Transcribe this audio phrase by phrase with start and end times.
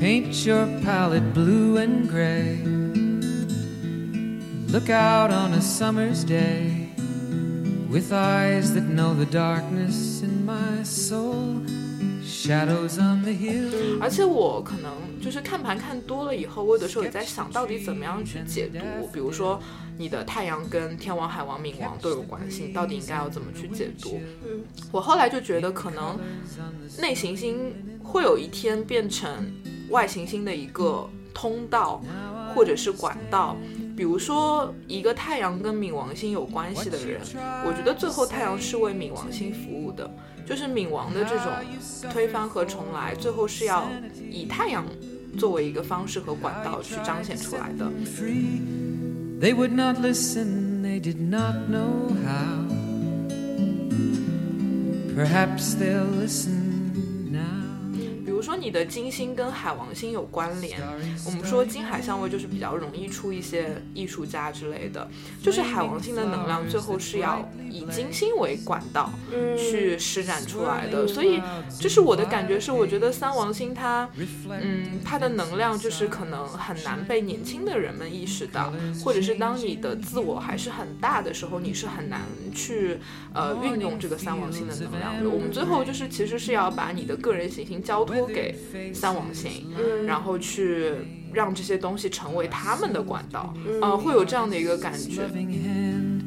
[0.00, 2.56] Paint your palette blue and gray.
[4.70, 6.88] Look out on a summer's day
[7.90, 11.62] with eyes that know the darkness in my soul.
[12.22, 13.98] Shadows on the hill.
[14.00, 19.08] 而且我可能就是看盘看多了以后，我有的时候也在想到底怎么样去解读。
[19.12, 19.60] 比如说，
[19.98, 24.20] 你的太阳跟天王、海王、冥王都有关系，你到底应该要怎么去解读？
[24.46, 24.60] 嗯，
[24.92, 26.20] 我后来就觉得，可能
[26.98, 27.74] 内行星
[28.04, 29.28] 会有一天变成
[29.90, 32.02] 外行星的一个通道，
[32.54, 33.56] 或者是管道。
[33.96, 37.20] 比如说，一个太阳跟冥王星有关系的人，
[37.66, 40.08] 我觉得最后太阳是为冥王星服务的。
[40.46, 41.52] 就是冥王的这种
[42.10, 43.86] 推翻和重来，最后是要
[44.30, 44.86] 以太阳
[45.36, 47.84] 作为一个方式和管道去彰显出来的。
[49.40, 52.66] They would not listen, they did not know how.
[55.14, 56.57] Perhaps they'll listen
[58.38, 60.80] 如说你的金星跟海王星有关联，
[61.26, 65.10] 我们说金海相位就是比较容易出一些艺术家之类的，
[65.42, 69.10] 就是海王星的能量最后是要以金星为管道
[69.56, 71.42] 去施展出来的，所以
[71.80, 74.08] 这是我的感觉是，我觉得三王星它，
[74.48, 78.72] 嗯，它的能量就是可能很难被年轻的人们意识到，
[79.04, 82.20] 或者是当你的自我还是很大的时候，你是很难
[82.54, 82.98] 去
[83.34, 85.28] 呃运用这个三王星的能量的。
[85.28, 88.54] 我们最后就是其实是要把你的个人行星交托给
[88.94, 89.66] 三王星，
[90.06, 90.92] 然后去
[91.32, 95.22] 让这些东西成为他们的管道，呃，会有这样的一个感觉。
[95.22, 96.22] Loving hand.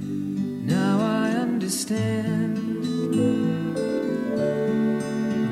[0.67, 2.57] Now I understand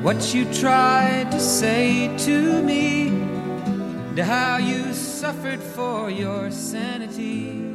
[0.02, 3.10] what you tried to say to me,
[4.14, 7.68] and how you suffered for your sanity.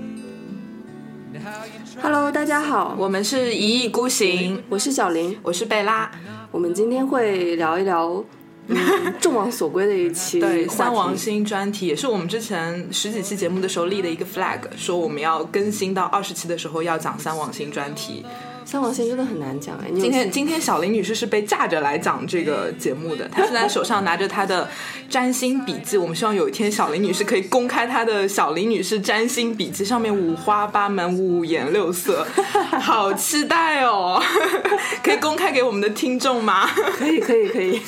[2.02, 5.38] Hello，大家好，我们是一意孤行，我是小林。
[5.44, 6.10] 我是贝拉，
[6.52, 8.26] 我们今天会聊一聊，嗯，
[9.22, 18.26] 众望所归的一期对三王星专题，也是我们之前十几期节目的时候立的一个 flag，说我们要更新到二十期的时候要讲三王星专题。
[18.66, 19.86] 三王星真的很难讲哎。
[19.94, 24.68] 今天今天小林女士是被架着来讲这个节目的，她现 在手上拿着她的
[25.08, 32.26] 占星笔记，我们希望有一天小林女士可以公开她的小林女士占星笔记，上面五花八门、五颜六色，
[32.82, 34.22] 好期待哦！
[35.04, 36.68] 可以公开给我们的听众吗？
[36.98, 37.80] 可以可以可以，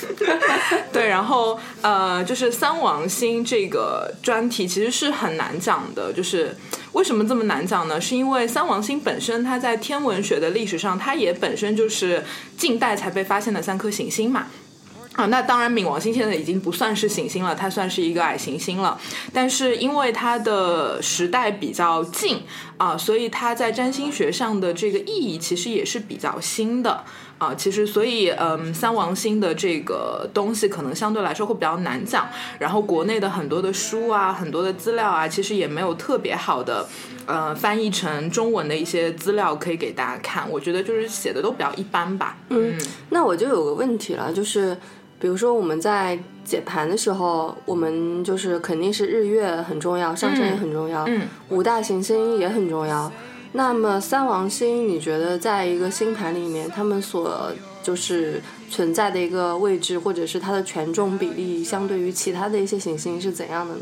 [0.94, 6.56] 对，然后呃，就是三王星这个专题其实是很难讲的，就是
[6.98, 8.02] 为什么这么难讲呢？
[8.02, 12.24] 是因为三王星本身它在天文学的历史上，它也本身就是
[12.58, 14.48] 近代才被发现的三颗行星嘛。
[15.14, 19.00] 啊，那当然，冥王星现在已经不算是行星了，它算是一个矮行星了。
[19.32, 22.42] 但是因为它的时代比较近
[22.78, 27.04] 啊，所以它在占星学上的这个意义其实也是比较新的
[27.38, 27.54] 啊。
[27.56, 32.28] 其实，所以嗯，三王星的这个东西可能相对来说会比较难讲。
[32.60, 36.88] 然后国内的很多的书啊，很多的资料啊，其实也没有特别好的
[37.26, 40.50] 呃翻译成中文的一些资料可以给大家看。
[40.50, 42.38] 我觉得就是写的都比较一般吧。
[42.50, 44.78] 嗯那我就有个问题了，就是
[45.20, 53.12] 比如说我们在解盘的时候，我们就是肯定是日月很重要，上升也很重要，嗯五大行星也很重要。
[53.58, 57.52] 那么三王星，你觉得在一个星盘里面，他们所
[57.82, 63.82] 就是存在的一个位置，或者是它的权重比例，相对于其他的一些行星是怎样的呢？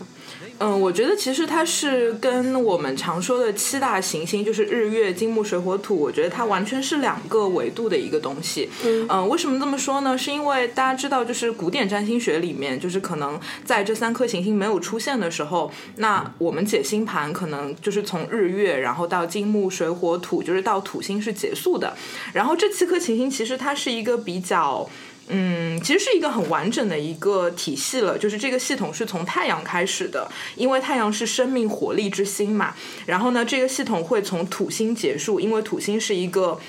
[0.60, 8.70] 嗯，我觉得其实它是跟我们常说的七大行星，就是日月金木水火土，我觉得它完全是两个维度的一个东西。
[8.84, 10.18] 嗯、为什么这么说呢？
[10.18, 21.94] 是因为大家知道，就是古典占星学里面，就是可能在这三颗行星没有出现的时候，那我们解星盘可能就是从日月，然后到金木水火土，就是到土星是结束的。
[22.34, 24.90] 然后这七颗行星其实它是一个比较。
[25.28, 32.76] 嗯，其实是一个很完整的一个体系了，就是这个系统是从太阳开始的，因为太阳是生命活力之星嘛。
[33.06, 36.60] 然后呢，这个系统会从土星结束，因为土星是一个。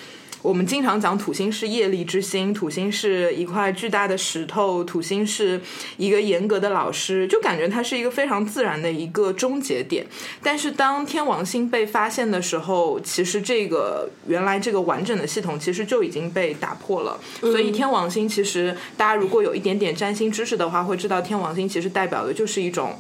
[0.43, 5.61] 我们经常讲土星是业力之星，土星是一块巨大的石头，土星是
[5.97, 10.07] 一个严格的老师，就感觉它是一个非常自然的一个终结点。
[10.43, 17.19] 但是当天王星被发现的时候，其实这个原来这个完整的系统其实就已经被打破了。
[17.41, 22.99] 所以天王星其实大家如果有一点点占星知识的话，会知道天王星其实代表的就是一种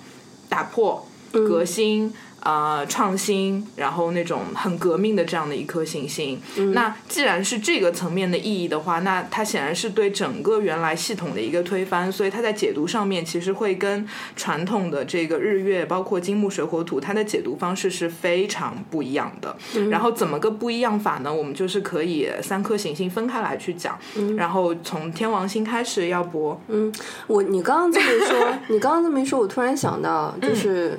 [0.49, 1.06] 打破。
[1.33, 2.12] 革新。
[2.46, 6.40] 呃，创新，然后那种很革命的这样的一颗行星。
[6.72, 14.06] 那既然是这个层面的意义的话，那它显然是对整个原来系统的一个推翻，所以它在解读上面其实会跟
[14.37, 19.56] 传统的这个日月，包括金木水火土，它的解读方式是非常不一样的。
[19.90, 21.34] 然后怎么个不一样法呢？
[21.34, 23.99] 我们就是可以三颗行星分开来去讲。
[24.37, 26.56] 然后从天王星开始，要不？
[26.69, 26.92] 嗯，
[27.26, 30.96] 我你刚刚这么一说， 你刚刚这么一说，我突然想到，就是。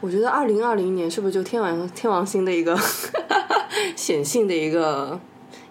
[0.00, 2.78] 我觉得二零二零年是不是就天王天王星的一个
[3.96, 5.18] 显性的一个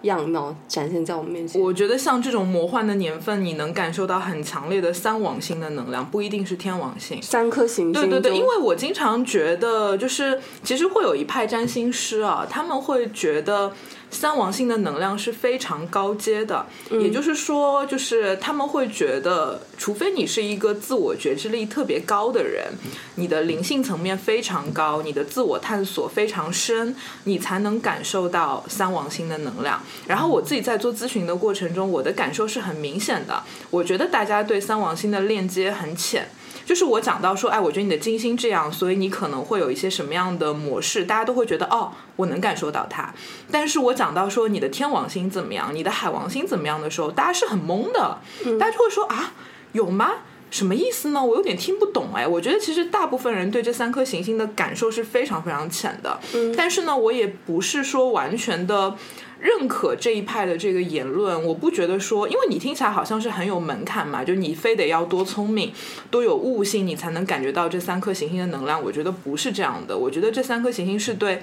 [0.02, 1.60] 样貌展现在我们面前？
[1.60, 7.92] 我觉得像这种魔幻的年份，你能感受到很强烈的三王星的能量，不一定是天王星，三颗行星。
[7.92, 13.72] 对对对，因为我经常觉得，就是其实会有一派占星师啊，他们会觉得。
[14.10, 22.72] 三王星的能量是非常高阶的，也就是说，就是他们会觉得，除非你是一个自我觉知力特别高的人，
[23.16, 29.80] 你的灵性层面非常高，你的自我探索非常深，你才能感受到三王星的能量。
[30.06, 36.28] 然后我自己在做咨询的过程中，我的感受是很明显的，我觉得大家对三王星的链接很浅。
[36.68, 43.10] 就是我讲到说，哎，我觉得你的金星这样，所以你可能会有一些什么样的模式，大家都会觉得哦，我能感受到它。
[43.50, 48.18] 但是我讲到说你的天王星怎么样，你的海王星怎么样的时候，大家是很懵的，
[48.60, 49.32] 大家就会说啊，
[49.72, 50.10] 有吗？
[50.50, 51.24] 什么意思呢？
[51.24, 52.26] 我有点听不懂哎。
[52.26, 56.18] 我觉得其实大部分人对这三颗行星的感受是非常非常浅的，
[56.56, 58.96] 但是呢，我也不是说完全的。
[59.40, 65.72] 认可这一派的这个言论，我不觉得说，因为你听起来好像是很有门槛嘛，就你非得要多聪明、
[66.10, 68.82] 多有悟性，你才能感觉到这三颗行星的能量。
[68.82, 71.40] 我觉得不是这样的，我觉得这三颗行星是对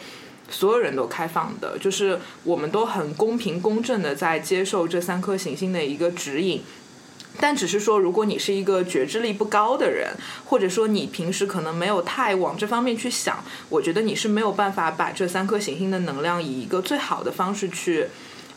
[0.49, 6.61] 所有人都开放的，就是我们都很公平公正的在接受这三颗行星的一个指引。
[7.39, 10.09] 但只是说，如果你是一个觉知力不高的人，
[10.45, 18.07] 或者说你平时可能没有太往这方面去想，我觉得你是没有办法把这三颗行星的能量以一个最好的方式去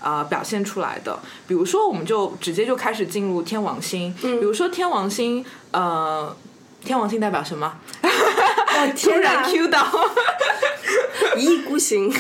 [0.00, 1.19] 啊表现出来的。
[1.46, 4.14] 比如说，我们就直接就开始进入天王星。
[4.22, 6.36] 嗯比如说天王星，呃，
[6.84, 7.74] 天王星代表什么？
[8.96, 9.84] 突然 Q 到
[11.36, 12.12] 一意孤行，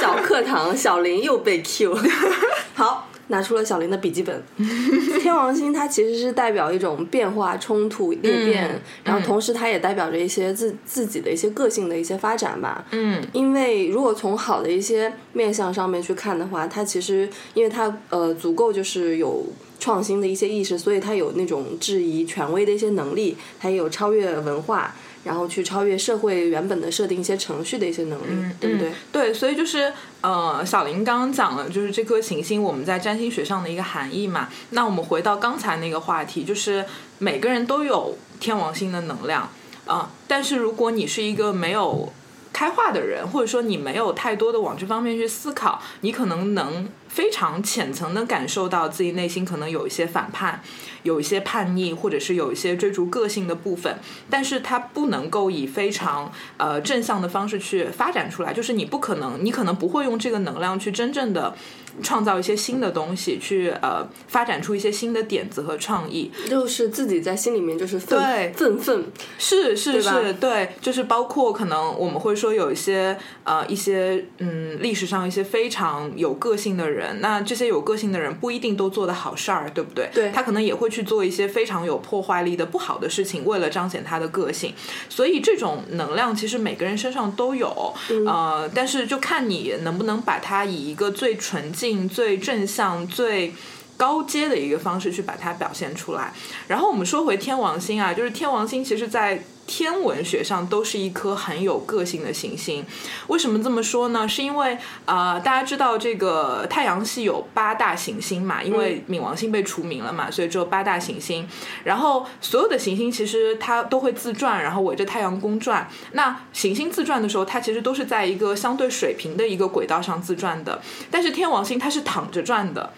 [0.00, 1.98] 小课堂，小林又被 Q。
[2.74, 3.05] 好。
[3.28, 4.42] 拿出了小林的笔记本。
[5.20, 12.84] 天王星它其实是代表一种变化、冲突、裂变，然后同时它也代表着一些自自己的一些个性的一些发展吧。
[12.92, 19.44] 嗯，因为如果从好的一些面相上面去看的话，它其实因为它呃足够就是有
[19.78, 24.94] 创新的一些意识，所以它有那种质疑权威的一些能力，它也有超越文化。
[25.26, 28.92] 然后去超越社会原本的设定一些程序的一些能力，对不对？
[29.10, 34.48] 对，所以就是呃，小林刚刚讲了，就是这颗行星我们在占星学上的一个含义嘛。
[34.70, 36.84] 那我们回到刚才那个话题，就是
[37.18, 39.50] 每个人都有天王星的能量
[39.86, 42.12] 啊，但是如果你是一个没有
[42.52, 50.60] 开化的人，或者说你没有太多的往这方面去思考，你可能能非常浅层的感受到自己内心可能有一些反叛。
[51.02, 53.96] 有一些叛逆，或者是有一些追逐个性的部分，
[54.28, 61.54] 但是它不能够以非常呃正向的方式去发展出来，就是你不可能，你可能不会用这个能量去真正的
[62.02, 68.52] 创造一些新的东西，去呃发展出一些新的点子和创意，就是自己在心里面就是对。
[68.52, 69.06] 愤愤，
[69.38, 80.10] 是是是，对，就是包括可能我们会说有一些呃一些嗯历史上一些非常有个性的人，那这些有个性的人不一定都做的好事儿，对不对？
[80.12, 81.06] 对，他可能也会去。
[81.06, 84.74] 做一些非常有破坏力的不好的事情，为了彰显他的个性，
[85.08, 87.94] 所以这种能量其实每个人身上都有，
[88.26, 93.52] 呃，但是就看你能不能把它以一个最纯净、最正向、最
[93.96, 96.32] 高阶的一个方式去把它表现出来。
[96.68, 102.84] 然后我们说回天王星啊，就是天王星其实，在天文学上都是一颗很有个性的行星，
[103.26, 104.28] 为什么这么说呢？
[104.28, 111.48] 是因为呃，大家知道这个太阳系有八大行星嘛，因为冥王星被除名了嘛，所以只有八大行星。
[111.84, 115.88] 然后所有的行星其实它都会自转，然后围着太阳公转。
[116.12, 120.80] 那行星自转的时候，它其实都是在一个相对水平的一个轨道上自转的。
[121.10, 122.92] 但是天王星它是躺着转的，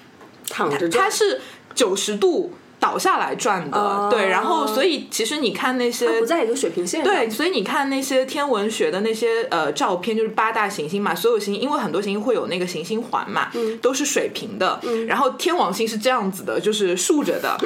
[0.48, 1.40] 躺着转，它是
[1.74, 2.52] 九十度。
[2.80, 13.50] 倒下来转的，对，然后所以其实你看那些不在一个水平线上，对，所以你看那些天文学的那些呃照片，就是八大行星嘛，所有行星因为很多行星会有那个行星环嘛，
[13.82, 17.58] 都是水平的，然后天王星是这样子的，就是竖着的。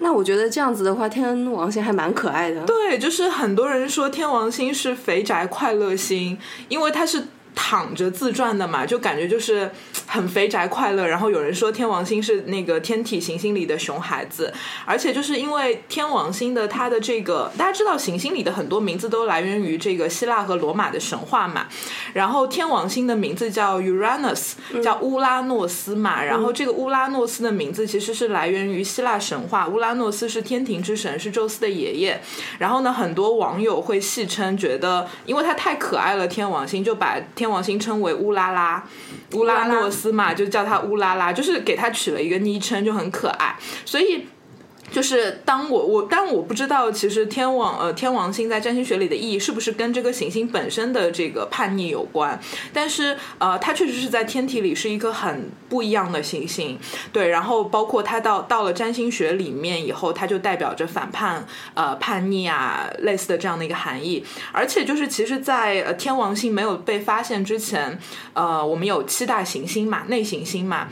[0.00, 2.62] 那我觉得这样子的话，天王星还蛮可爱的。
[2.64, 6.36] 对，就是很多人说天王星是肥宅快乐星，
[6.68, 7.28] 因为它是。
[7.54, 9.70] 躺着自转的嘛，就感觉就是
[10.06, 11.06] 很肥宅快乐。
[11.06, 14.52] 然后有人说天王星是那个天体行星里的熊孩子，
[14.84, 21.66] 而且就是因为天王星的它的这个，大家知道行星里的很多名字都来源于这个希腊和罗马的神话嘛。
[22.12, 26.22] 然后天王星的名字叫 Uranus，叫乌拉诺斯嘛。
[26.22, 32.20] 然后这个乌拉诺斯的名字其实是来源于希腊神话，乌拉诺斯是天庭之神，是宙斯的爷爷。
[32.58, 38.84] 然后呢，很多网友会戏称，觉得因为他太可爱了，天王星就把天王星称为乌拉拉，
[39.32, 43.56] 乌拉诺斯嘛，就叫他乌拉拉，就是给他取了一个昵称，就很可爱。
[43.84, 44.26] 所以。
[44.94, 52.40] 就是当我我，但我不知道，其实天王呃天王星在占星学里的意义是不是跟这个行星本身的这个叛逆有关？
[52.72, 56.78] 但是呃，它确实是在天体里是一颗很不一样的行星，
[57.12, 57.26] 对。
[57.26, 64.24] 然后包括它到到了占星学里面以后，它就代表着反叛呃叛逆啊类似的这样的一个含义。
[64.52, 67.98] 而且就是其实，在呃天王星没有被发现之前，
[68.32, 70.86] 呃，我们有七大行星嘛，内行星嘛。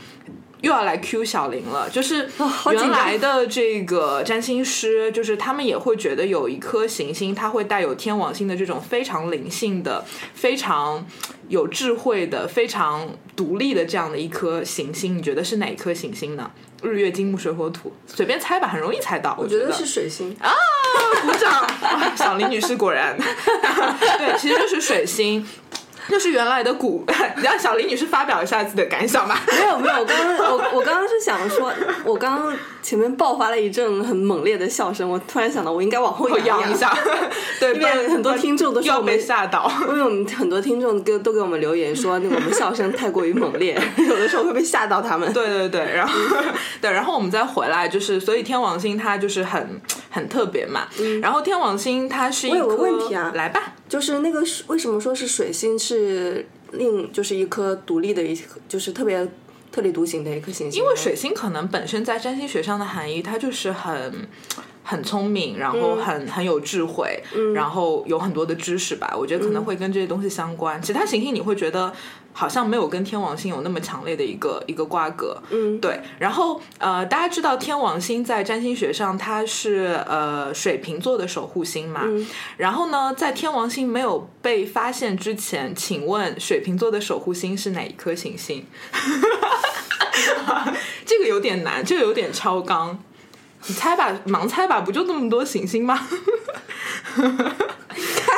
[0.63, 2.29] 又要来 Q 小林了，就是
[2.71, 11.05] 原来的这个占星师，就是他们也会觉得有一颗行星，它会带有天王星的这种非常灵性的、非常
[11.49, 15.17] 有智慧的、非常独立的这样的一颗行星。
[15.17, 16.49] 你觉得是哪颗行星呢？
[16.81, 19.35] 日月金木水火土，随便猜吧，很容易猜到。
[19.37, 20.49] 我觉得是水星啊！
[21.23, 21.67] 鼓掌，
[22.15, 25.45] 小林女士果然 对，其实就是水星。
[26.09, 27.05] 就是原来的古，
[27.41, 29.41] 让小林女士发表一下自己的感想吧。
[29.47, 36.95] 没有没有，我刚刚我我刚刚是想说，我刚刚前面爆发了一阵很猛烈的笑声，我突然想到我应该往后仰一下，
[37.59, 45.31] 对， 因为很多听众都要被吓到，因为我们很多听众给都给我们留言说，那我们笑声太过于猛烈， 有的时候会被吓到他们。
[45.31, 46.13] 对对对，然后
[46.81, 50.81] 对，然后我们再回来，就是所以天王星它就是很很特别嘛。
[51.21, 53.73] 然后天王星它是一个问题啊，来吧。
[53.87, 58.37] 就是那个为什么说是水星是另就是一颗独立的一
[58.67, 59.25] 就是特别
[59.73, 60.79] 特立独行的一颗行星？
[60.81, 64.27] 因为水星可能本身在占星学上的含义，它就是很
[64.83, 67.21] 很聪明，然后很很有智慧，
[67.55, 69.13] 然后有很多的知识吧。
[69.17, 70.79] 我觉得可能会跟这些东西相关。
[70.81, 71.91] 其他行星你会觉得？
[72.33, 76.01] 好像没有跟天王星有那么强烈的一个一个瓜葛，嗯，对。
[76.19, 82.01] 然后呃，大家知道天王星在占星学上它是呃水瓶座的守护星嘛？
[82.57, 88.65] 然后呢，在天王星没有被发现之前，请问水瓶座的守护星是哪一颗行星？
[91.05, 92.97] 这个有点难，这个有点超纲，
[93.67, 96.07] 你猜吧，盲猜吧，不就那么多行星吗？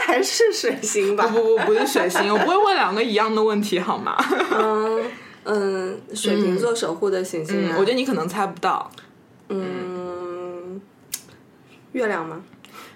[0.06, 1.26] 还是水星吧？
[1.28, 4.16] 不不不，不是水星，我不会问两个一样的问题，好吗？
[4.52, 5.04] 嗯
[5.46, 8.92] 嗯，水瓶座守护的行星，我觉得你可能猜不到。
[9.50, 10.80] 嗯，
[11.94, 12.44] 月亮吗？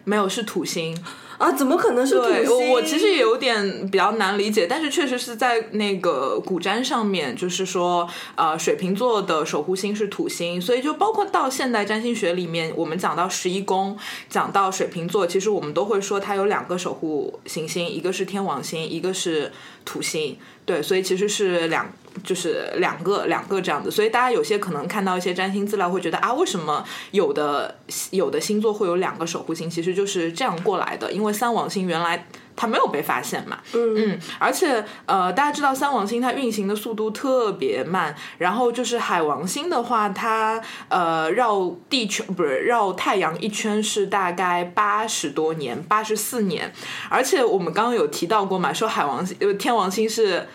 [0.04, 0.96] 没有，是土星。
[1.40, 2.70] 啊，怎么可能是土星？
[2.70, 13.98] 我其实也有点比较难理解，但是确实是在那个古占上面，就是说，呃，水瓶座的守护星是土星，所以就包括到现代占星学里面，我们讲到十一宫，
[14.30, 19.50] 讲到水瓶座，其实我们都会说它有两个守护行星，一个是天王星，一个是
[19.86, 20.38] 土星。
[20.66, 21.90] 对，所以其实是两，
[22.24, 27.76] 就是两个两个这样子，所以大家有些可能看到一些占星资料，会觉得啊，为什么有的
[28.12, 29.70] 有的星座会有两个守护星？
[29.70, 46.74] 其实就是这样过来的，因为三王星原来它没有被发现嘛，嗯嗯，而且呃，大家知道三王星它运行的速度特别慢，然后就是海王星的话，它呃绕地球不是绕太阳一圈是大概八十多年，八十四年，
[47.10, 50.48] 而且我们刚刚有提到过嘛，说海王星呃天王星是。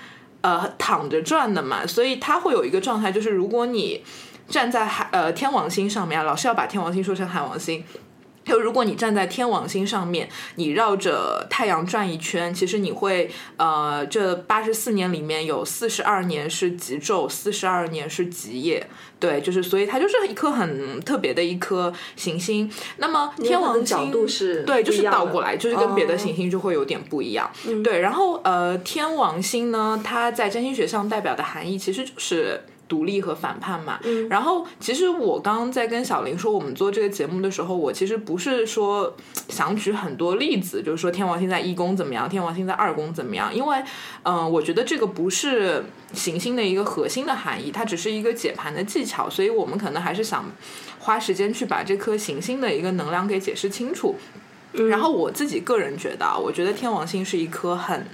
[0.45, 4.05] 呃，躺着转的嘛，所以他会有一个状态，就是如果你
[4.47, 7.83] 站在海呃天王星上面，老是要把天王星说成海王星。
[8.45, 18.87] 就如果你站在天王星上面，你绕着太阳转一圈，其实你会呃，这八十四年里面有四十二年是极昼，四十二年是极夜。
[19.19, 22.71] 对，就是所以它就是一颗很特别的一颗行星。
[22.99, 27.51] 那么天王星角度是对，就是倒过来，就是跟别的行星就会有点不一样。
[27.83, 32.61] 对，然后呃，天王星呢，它在占星学上代表的含义其实就是。
[32.87, 33.99] 独立和反叛嘛，
[34.29, 39.17] 然后其实我刚刚在跟小林说我们做这个节目的时候，我其实不是说
[39.49, 43.83] 想举很多例子，就是说天王星在一宫怎么样，天王星在二宫怎么样，因为
[44.23, 50.45] 嗯，我觉得这个不是行星的一个核心的含义，它只是一个解盘的技巧，所以我们可能还是想
[50.99, 54.17] 花时间去把这颗行星的一个能量给解释清楚。
[54.73, 58.07] 然后我自己个人觉得，我觉得天王星是一颗很。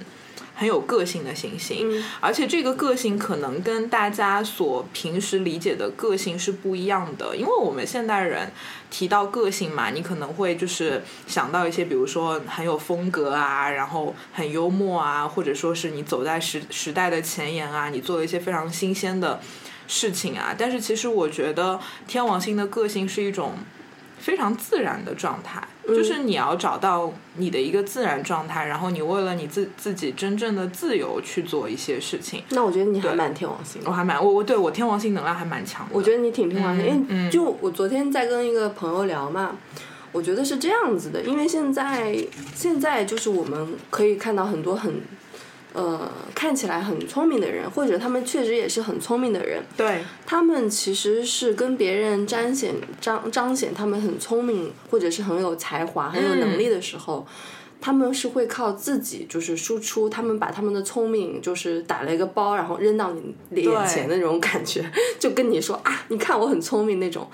[0.61, 8.53] 很有个性的行星，嗯而且这个个性可能跟大家所平时理解的个性是不一样的，因为我们现代人
[8.91, 19.41] 提到个性嘛，你可能会就是想到一些，比如说很有风格啊，然后很幽默啊，或者说是你走在时时代的前沿啊，你做了一些非常新鲜的
[19.89, 20.55] 事情啊。
[20.59, 23.55] 但是其实我觉得天王星的个性是一种
[24.21, 32.45] 非常自然的状态，就是你要找到你的一个自然状态，然后你为了你自自己真正的自由去做一些事情。
[32.51, 33.91] 那我觉得你还蛮天王星我。
[33.91, 35.93] 还蛮我我对我天王星能量还蛮强的。
[35.95, 39.57] 我觉得你挺天王星，因为嗯就我昨天在跟一个朋友聊嘛，
[40.13, 42.15] 我觉得是这样子的，因为现在
[42.55, 45.01] 现在就是我们可以看到很多很
[45.73, 57.27] 呃看起来很聪明的人，或者他们确实也是很聪明的人，对他们其实是跟别人彰显彰彰显他们很聪明，或者是很有才华、很有能力的时候。
[57.83, 64.85] 他们是会靠自己就是输出，他们把他们的聪明就是打了一个包，然后扔到你眼前的那种感觉，
[65.19, 67.27] 就跟你说啊，你看我很聪明那种。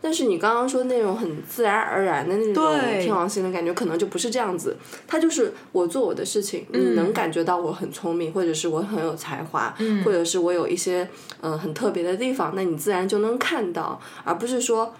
[0.00, 4.76] 但是你刚刚说那种很自然而然的那种天王星的感觉，可能就不是这样子。
[5.06, 9.74] 他就是我做我的事情，你能感觉到我很聪明，或者是我很有才华，
[10.04, 11.08] 或者是我有一些
[11.40, 14.94] 嗯、呃很特别的地方，那你自然就能看到，而不是说。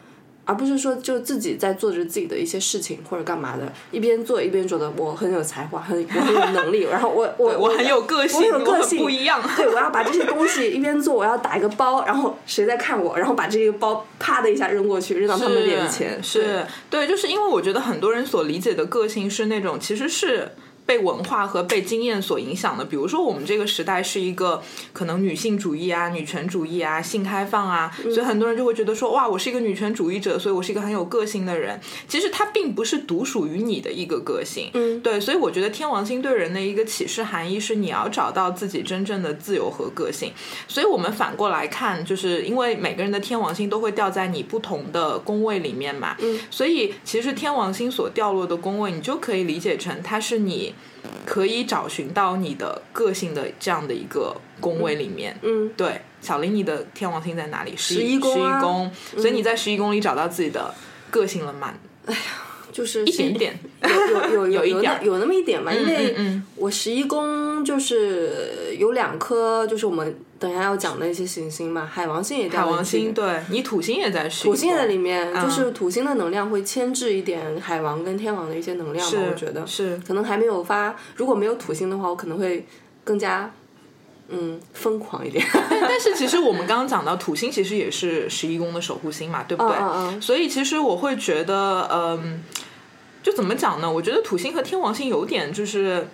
[0.49, 9.43] 而不是说就自己在做着自己的一些事情或者干嘛的，一边做一边觉得我很有才华，很我很有能力，然后我我我很有个性，我很有个性，不一样。
[9.59, 16.19] 对，我要把这些东西一边做，我要打一个包，然后谁在看我，然后把这个包啪的一下扔过去，扔到他们面前。
[16.23, 20.51] 是对，就是因为我觉得很多人所理解的个性是那种，其实是。
[20.89, 24.63] 被文化和被经验所影响的，比如说我们这个时代是一个
[24.95, 31.79] 可能女性主义啊、女权主义啊、性开放啊，所以很多人就会觉得说，哇，我是一个女权主义者，所以我是一个很有个性的人。
[32.09, 40.33] 其实它并不是独属于你的一个个性，嗯，对，所以我觉得天王星对人的一个启示含义是你要找到自己真正的自由和个性。
[40.67, 50.75] 所以我们反过来看，就是因为每个人的天王星都会掉在你不同的宫位里面嘛，嗯，所以其实天王星所掉落的宫位，你就可以理解成它是你
[51.25, 55.39] 可以找寻到你的个性的这样的一个宫位里面。
[55.43, 57.77] 嗯，对，小林，你的天王星在哪里？
[57.77, 60.75] 十一宫啊十一宫，所以你在十一宫里找到自己的
[61.11, 61.75] 个性了吗？
[62.79, 63.59] 就是一点点，
[64.33, 82.65] 有有有 有一点儿那有那么一点嘛，因为嗯我十一宫就是有两颗，就是我们等一下要讲的一些行星嘛，海王星也掉海王星，对你土星也在十一，土星也在里面，嗯就是土星的能量会牵制一点海王跟天王的一些能量吧，我觉得是可能还没有发，如果没有土星的话，我可能会
[83.03, 83.53] 更加
[84.29, 85.45] 嗯疯狂一点。
[85.71, 90.21] 但是其实我们刚刚讲到土星，其实也是十一宫的守护星嘛，对不对？
[90.21, 92.43] 所以其实我会觉得，嗯，
[93.23, 93.91] 就怎么讲呢？
[93.91, 96.07] 我觉得土星和天王星有点就是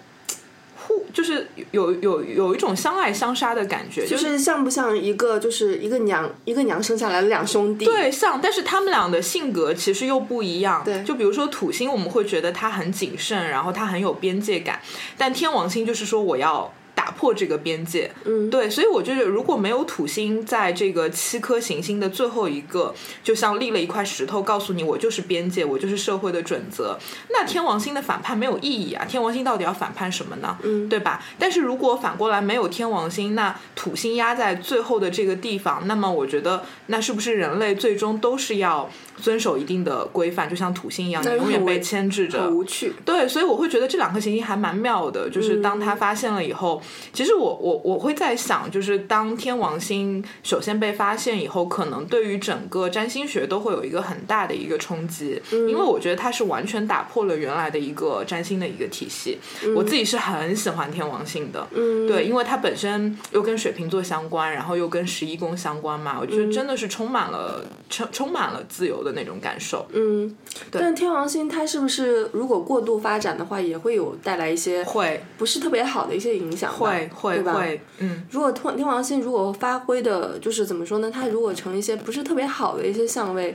[0.77, 7.85] 互，就是有有有一种相爱相杀的感觉，就就是像不像一个就是一个娘一个娘生下来的两兄弟？
[7.85, 10.83] 对，像，但是他们俩的性格其实又不一样。
[10.85, 14.81] 对就比如说土星，我们会觉得他很谨慎，然后他很有边界感，
[15.17, 16.73] 但天王星就是说我要。
[16.95, 26.99] 打破这个边界，嗯，对，所以我觉得如果没有土星在这个七颗行星的最后一个，就像立了一块石头，告诉你我就是边界，我就是社会的准则，
[27.31, 29.05] 那天王星的反叛没有意义啊！
[29.05, 30.57] 天王星到底要反叛什么呢？
[30.63, 31.23] 嗯对吧？
[31.39, 42.93] 但是如果反过来没有天王星，那土星压在最后的这个地方，那么我觉得那是不是人类最终都是要遵守一定的规范，就像土星一样，你永远被牵制着，无趣。
[43.05, 59.39] 对，所以我会觉得这两颗行星还蛮妙的，就是当他发现了以后，其实我我我会在想，就是当天王星首先被发现以后，可能对于整个占星学都会有一个很大的一个冲击，因为我觉得它是完全打破了原来的一个占星的一个体系。
[59.77, 69.87] 我自己是很喜欢天王星的，嗯，对，因为它本身又跟水瓶座相关，然后又跟十一宫相关嘛，我觉得真的是充满了充充满了自由的那种感受。
[69.93, 70.35] 嗯，
[70.71, 76.73] 但是天王星它是不是如果过度发展的话，也会有带来一些会不是特别好的一些影响？
[76.73, 77.53] 会会吧？
[77.55, 78.25] 会，嗯。
[78.31, 81.11] 如果天天王星如果发挥的，就是怎么说呢？
[81.11, 83.55] 它如果成一些不是特别好的一些相位，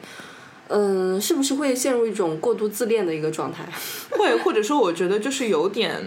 [0.67, 3.67] 嗯，是不是会陷入一种过度自恋的一个状态？
[4.11, 5.99] 会，或者说，我觉得就是有点，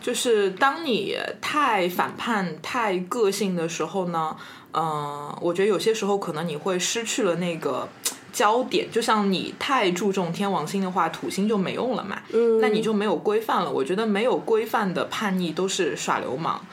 [0.00, 4.36] 就是当你太反叛、太个性的时候呢，
[4.72, 7.88] 嗯、我觉得有些时候可能你会失去了那个
[8.36, 8.86] 焦点。
[8.92, 13.70] 就像你太注重天王星的话，土星就没用了嘛，嗯，那你就没有规范了。
[13.70, 16.60] 我觉得没有规范的叛逆都是耍流氓。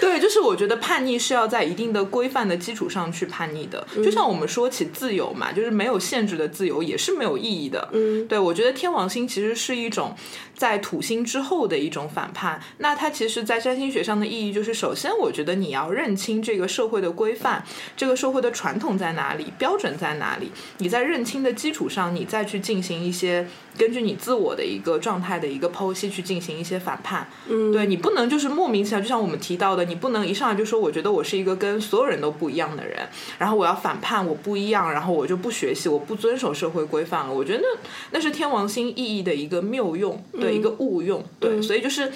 [0.00, 3.84] 对，就是我觉得叛逆是要在一定的规范的基础上去叛逆的。
[3.96, 7.88] 就像我们说起自由嘛，就是没有限制的自由也是没有意义的。
[7.92, 10.14] 嗯，对，我觉得天王星其实是一种
[10.60, 12.60] 在土星之后的一种反叛。
[12.76, 17.64] 那它其实，在占星学上的意义就是，首先我觉得你要认清这个社会的规范，
[17.96, 20.52] 这个社会的传统在哪里，标准在哪里。
[20.76, 27.26] 你在认清的基础上，你再去进行一些根据你自我的一个状态的一个剖析，去进行一些反叛。
[27.48, 29.86] 嗯，对你不能就是莫名其妙，就像我们提到的。
[29.86, 37.32] 你不能一上来就说，我觉得我是一个跟所有人都不一样的人，然后我要反叛，我不一样，然后我就不学习，我不遵守社会规范了。
[37.32, 42.12] 我觉得那那是天王星意义的一个谬用，对一个误用，对，所以就是。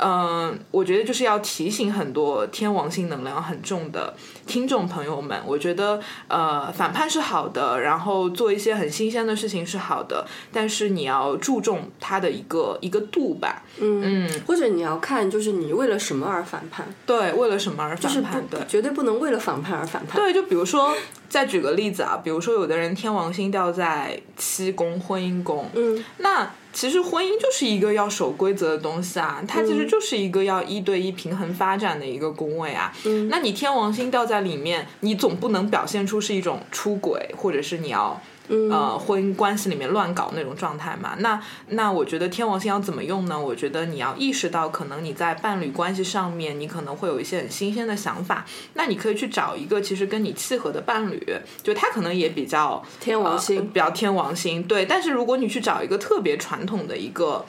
[0.00, 4.14] 嗯，我觉得就是要提醒很多天王星能量很重的
[4.48, 20.96] 听众朋友们，我觉得呃反叛是好的，然后做一些很新鲜的事情是好的，但是你要注重它的一个一个度吧，嗯，或者你要看就是你为了什么而反叛，对，为了什么而反叛，对，绝对不能为了反叛而反叛，对，就比如说
[21.28, 26.50] 再举个例子啊，比如说有的人天王星掉在七宫婚姻宫，嗯，那。
[26.70, 32.92] 其实婚姻就是一个要守规则的东西啊，它其实就是一个要一对一平衡发展的一个宫位啊。
[33.04, 33.26] 嗯。
[33.28, 38.20] 那你天王星掉在里面，你总不能表现出是一种出轨，或者是你要。
[38.50, 41.14] 呃，婚姻关系里面乱搞那种状态嘛？
[41.18, 43.38] 那那我觉得天王星要怎么用呢？
[43.38, 48.46] 我觉得你要意识到，可能你在伴侣关系上面，你可能会有一些很新鲜的想法。
[48.72, 51.22] 那你可以去找一个其实跟你契合的伴侣，
[51.62, 54.62] 就他可能也比较天王星，比较天王星。
[54.62, 57.44] 对，但是如果你去找一个特别传统的一个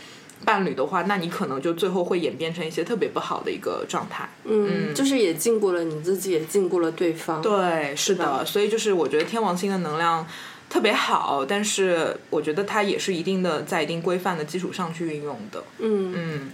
[0.45, 4.29] 伴侣的话，那你可能就最后会演变成一些特别不好的一个状态。
[4.45, 7.41] 嗯，就是也禁锢了你自己，也禁锢了对方。
[7.41, 8.45] 对，是的。
[8.45, 10.25] 所以就是我觉得天王星的能量。
[10.71, 15.63] 特别好，但是我觉得它也是一定的在一定规范的基础上去运用的。
[15.79, 16.51] 嗯嗯。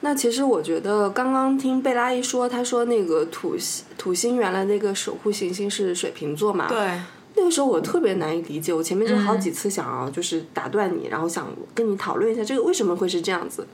[0.00, 6.68] 那其实我觉得刚刚听贝拉一说，他说那个土星土星原来那个守护行星是水瓶座嘛？
[6.68, 7.00] 对。
[7.36, 13.66] 那个时候我特别难以理解，我前面就好几次想要就是打断你，然后想跟你讨论一下这个为什么会是这样子。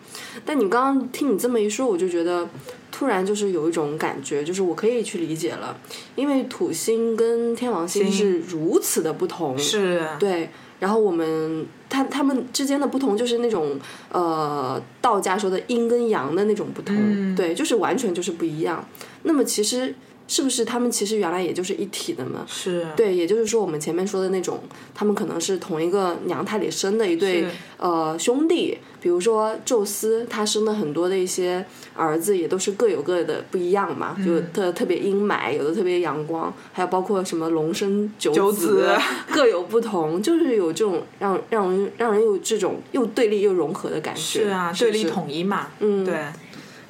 [0.44, 2.46] 但你刚刚听你这么一说，我就觉得
[2.92, 5.76] 突然就是有一种感觉，就是我可以去理解了，
[6.14, 10.50] 因为土星跟天王星是如此的不同，是对。
[10.78, 13.80] 然后我们他他们之间的不同就是那种
[14.12, 18.86] 呃道家说的阴跟阳的那种不同，对，就是完全就是不一样。
[19.22, 19.94] 那么其实。
[20.28, 22.44] 是不是他们其实原来也就是一体的呢？
[22.46, 24.60] 是对，也就是说我们前面说的那种，
[24.94, 27.46] 他们可能是同一个娘胎里生的一对
[27.78, 28.78] 呃兄弟。
[28.98, 38.88] 比如说宙斯，他生的很多的一些儿子也都是各有各的不一样嘛，就特特别阴霾，有的特别阳光，还有包括什么龙生九子，
[39.30, 44.20] 各有不同，就是有这种让让人让人有这种又对立又融合的感觉。
[44.20, 45.68] 是啊，对立统一嘛。
[45.78, 46.14] 嗯，对。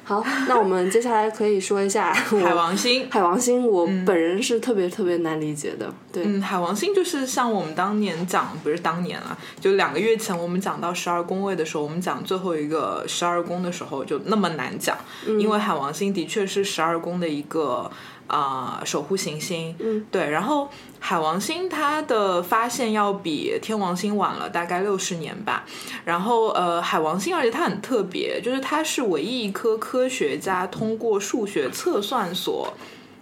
[0.07, 3.05] 好，那我们接下来可以说一下 海王星。
[3.11, 5.93] 海王星，我本人是特别特别难理解的。
[6.13, 17.91] 对，嗯，海王星就是像我们当年讲，不是当年了，就两个月前我们讲到十二宫位的时候，我们讲最后一个十二宫的时候就那么难讲，因为海王星的确是十二宫的一个。
[18.27, 25.63] 啊，守护行星，嗯，对，然后海王星它的发现要比天王星晚了大概六十年吧。
[26.05, 32.73] 然后呃，海王星，而且它很特别，就是它是唯一一颗科学家通过数学测算所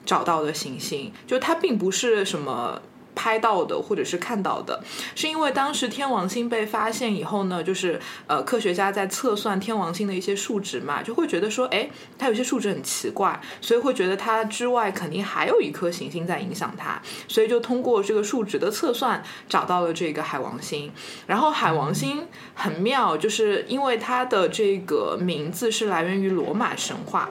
[0.06, 2.82] 找到的行星，就它并不是什么。
[3.16, 4.84] 拍到的或者是看到的，
[5.16, 20.92] 是因为当时天王星被发现以后呢，就是呃科学家在测算天王星的一些数值嘛，就会觉得说，哎，它有些数值很奇怪，所以会觉得它之外肯定还有一颗行星在影响它，所以就通过这个数值的测算找到了这个海王星。
[21.26, 27.30] 然后海王星很妙，就是因为它的这个名字是来源于罗马神话。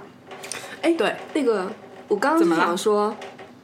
[0.80, 1.70] 哎，对，那个
[2.08, 3.14] 我刚刚想说。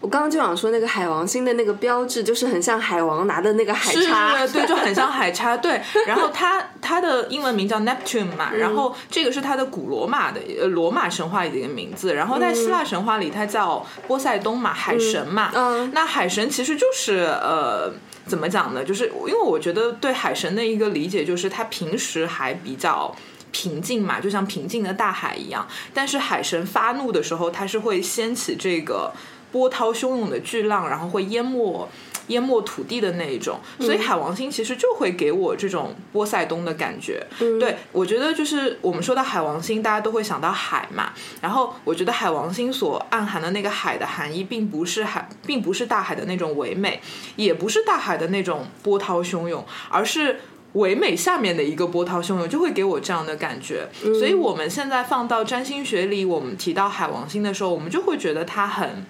[0.00, 5.78] 我刚刚就想说，那个海王星的那个标志，就是很像海王拿的那个海叉，对，就很像海 叉，对。
[6.06, 15.50] 然后它它的英文名叫 Neptune 嘛，然后这个是它的古罗马的呃罗马神话里的一个名字，然后在希腊神话里它叫波塞冬嘛，海神嘛。
[15.54, 15.90] 嗯。
[15.92, 17.92] 那海神其实就是呃
[18.24, 18.82] 怎么讲呢？
[18.82, 23.14] 就是因为我觉得对海神的一个理解就是他平时还比较
[23.52, 29.12] 平静嘛，就像平静的大海一样，但是海神发怒的时候，他是会掀起这个。
[29.52, 31.88] 波涛汹涌的巨浪，然后会淹没
[32.28, 37.26] 淹没土地的那一种，所以海王星其实就会给我这种波塞冬的感觉。
[37.38, 47.00] 对我觉得就是我们说到海王星，大家都会想到海嘛，然后我觉得海王星所暗含的那个海的含义，并不是海，并不是大海的那种唯美，
[47.36, 50.40] 也不是大海的那种波涛汹涌，而是。
[50.74, 53.88] 唯美下面的一个波涛汹涌，就会给我这样的感觉。
[54.00, 59.04] 所以，我们现在放到占星学里，我们提到海王星的时候，我们就会觉得它很，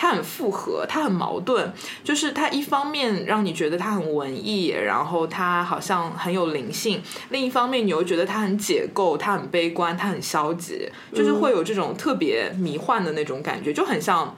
[0.00, 1.70] 它很复合，它很矛盾。
[2.02, 14.34] 就是它一方面让你觉得它很文艺，然后它好像很有灵性；另一方面，你又觉得它很解构，它很悲观，它很消极，就是会有这种特别迷幻的那种感觉，就很像。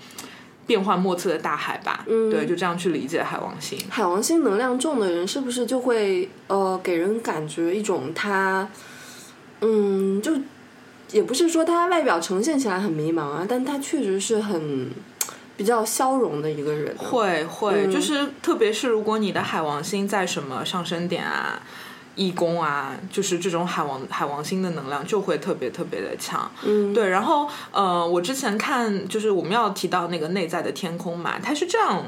[0.64, 3.76] 变幻莫测的大海吧，嗯对，就这样去理解海王星。
[3.90, 8.66] 海王星能量重的人，是不是就会呃给人感觉一种他，
[9.60, 10.32] 嗯，就
[11.10, 14.88] 也不是说他外表呈现起来很迷茫啊，但他确实是很
[15.56, 16.96] 比较消融的一个人。
[16.96, 21.60] 会会，嗯就是特别是如果你的海王星在什么上升点啊。
[22.14, 27.08] 义工啊，就是这种海王海王星的能量就会特别特别的强，嗯，对。
[27.08, 32.04] 然后呃，我之前看就是我们要提到那个内在的天空嘛，它是这样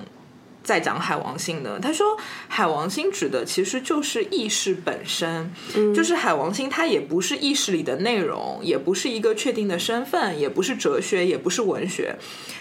[0.65, 1.79] 在讲海王星呢。
[1.81, 2.17] 他说
[2.49, 5.53] 海王星指的其实就是意识本身，
[5.95, 12.17] 就是海王星它也不是意识里的内容，也不是一个确定的身份，也不是哲学，也不是文学，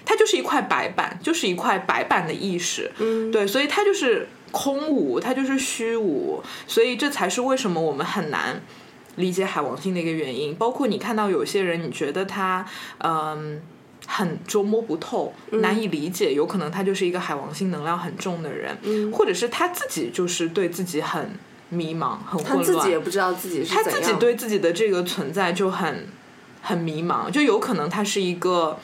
[0.06, 2.92] 它就是一块白板，就是一块白板的意识。
[3.00, 8.62] 嗯，对，所以它就是空无，它就是虚无，所以这才是为什么我们很难
[9.16, 10.54] 理解海王星的一个原因。
[10.56, 12.66] 包括你看到有些人，你觉得他
[13.00, 13.62] 嗯
[14.06, 19.12] 很捉摸不透，难以理解，有可能他就是一个海王星能量很重的人，嗯。
[19.12, 21.32] 或者是他自己就是对自己很
[21.70, 24.02] 迷茫、很混乱，他自己也不知道自己是他怎样。
[24.02, 26.08] 自己对自己的这个存在就很
[26.62, 28.78] 很迷茫，就有可能他是一个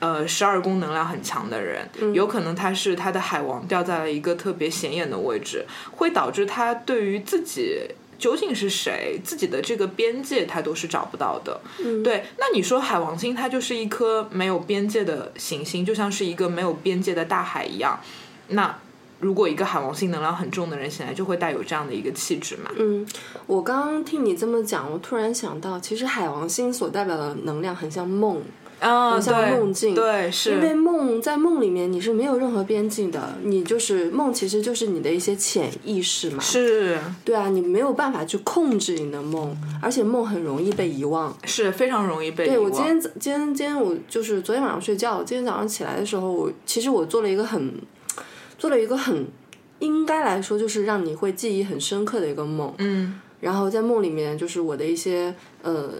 [0.00, 2.12] 呃十二宫能量很强的人，嗯。
[2.12, 7.82] 有可能他是他的海王掉在了一个特别显眼的位置，会导致他对于自己。
[8.18, 9.20] 究竟是谁？
[9.24, 11.60] 自己的这个边界他都是找不到的。
[11.78, 18.00] 嗯对，那你说海王星它就是一颗没有边界的行星，就像是一个没有边界的大海一样。
[18.48, 18.78] 那
[19.20, 22.70] 如果一个海王星能量很重的人显然就会带有这样的一个气质嘛。
[22.76, 23.06] 嗯，
[23.46, 28.42] 我刚刚听你这么讲，我突然想到，其实海王星所代表的能量很像梦，
[28.80, 29.94] 啊，很像梦境。
[29.94, 36.40] 对，是因为梦在梦里面你是没有任何边境的，你就是梦，其实就是你的一些潜意识嘛。
[36.40, 41.36] 是对啊，你没有办法去控制你的梦，而且梦很容易被遗忘。
[41.44, 42.56] 是非常容易被遗忘。
[42.56, 47.74] 对我今天今天今天我就是昨天晚上睡觉，今天早上起来的时候，我其实我做了一个很
[48.58, 49.26] 做了一个很
[49.80, 52.72] 应该来说就是让你会记忆很深刻的一个梦。
[52.78, 55.90] 嗯然后在梦里面，就是我的一些呃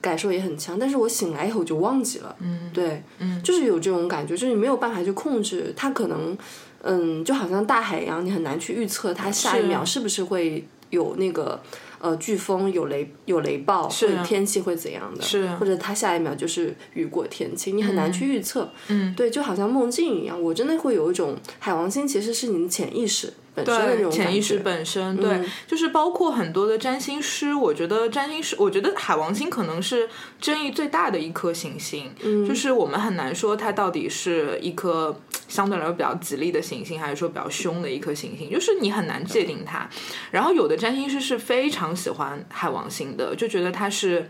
[0.00, 2.34] 感受也很强，但是我醒来以后就忘记了。
[2.40, 3.42] 嗯，对，嗯。
[3.42, 6.36] 就是有这种感觉，就是你没有办法去控制它，可能
[6.82, 10.00] 嗯，就好像大海一样，你很难去预测它下一秒是。
[10.00, 11.60] 不是会有那个
[12.00, 14.06] 呃飓风、有雷、有雷暴，是。
[14.06, 15.48] 或者天气会怎样的，是。
[15.56, 18.70] 或者它下一秒就是雨过天晴，你很难去预测。
[18.86, 23.32] 嗯，对，就好像梦境一样，我真的会有一种海王星其实是你的潜意识
[23.64, 24.58] 本身的那对，种潜意识。
[24.58, 30.08] 本身，对，嗯就是包括很多的占星师，我觉得占星师，我觉得海王星可能是
[30.40, 39.88] 争议最大的一颗行星，嗯就是我们很难说它到底是一颗相对来说比较吉利的行星，还是说比较凶的一颗行星，就是你很难界定它。
[40.30, 44.28] 然后有的占星师是非常喜欢海王星的，就觉得它是。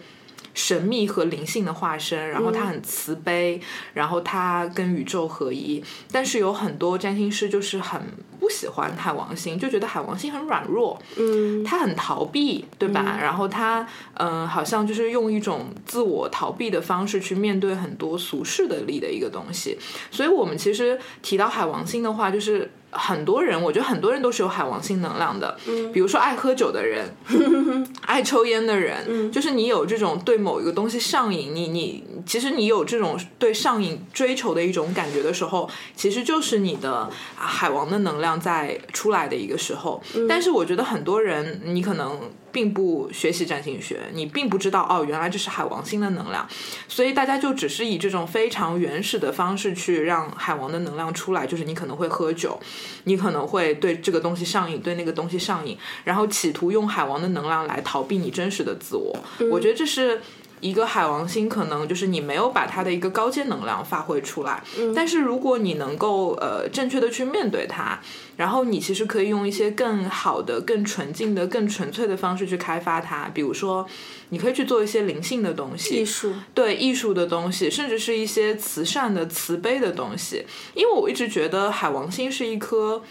[0.55, 3.61] 神秘和灵性的化身，然后他很慈悲，
[3.95, 5.83] 然后他跟宇宙合一。
[6.11, 8.01] 但是有很多占星师就是很
[8.41, 13.19] 不喜欢海王星，就觉得海王星很软弱，嗯他很逃避，对吧？
[13.21, 19.79] 然后他嗯、呃好像就是用一种自我逃避的方式去面对很多俗世的力的一个东西。
[20.11, 22.71] 所以我们其实提到海王星的话，就是。
[22.91, 25.93] 很多人，我觉得很多人都是有海王星能量的，嗯。
[25.93, 27.15] 比如说爱喝酒的人，
[28.07, 29.31] 爱抽烟的人，嗯。
[29.31, 40.03] 就是你有这种对某一个东西上瘾，你你其实你有这种对上瘾追求的一种感觉的时候，其实就是你的啊海王的能量在出来的一个时候。
[40.15, 40.27] 嗯。
[40.27, 42.19] 但是我觉得很多人，你可能
[42.53, 46.49] 并不学习占星学，你并不知道哦，原来这是海王星的能量，
[46.89, 52.59] 所以大家就只是以这种非常原始的方式去让海王的能量出来，就是你可能会喝酒，
[53.05, 59.17] 你可能会对这个东西上瘾，对那个东西上瘾，然后企图用海王的能量来逃避你真实的自我。
[59.51, 60.21] 我觉得这是。
[60.61, 64.63] 一个海王星可能就是你没有把它的一个高阶能量发挥出来，
[64.95, 67.99] 但是如果你能够呃正确的去面对它，
[68.37, 73.87] 然后你其实可以用一些更好的、更纯净的、更纯粹的方式去开发它，比如说
[74.31, 80.45] 你可以去做一些灵性的东西，艺术，对艺术的东西，甚至是一些慈善的、慈悲的东西。
[80.75, 83.03] 因为我一直觉得海王星是一颗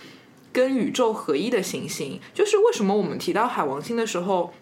[0.51, 2.19] 跟宇宙合一的行星。
[2.33, 4.53] 就是为什么我们提到海王星的时候。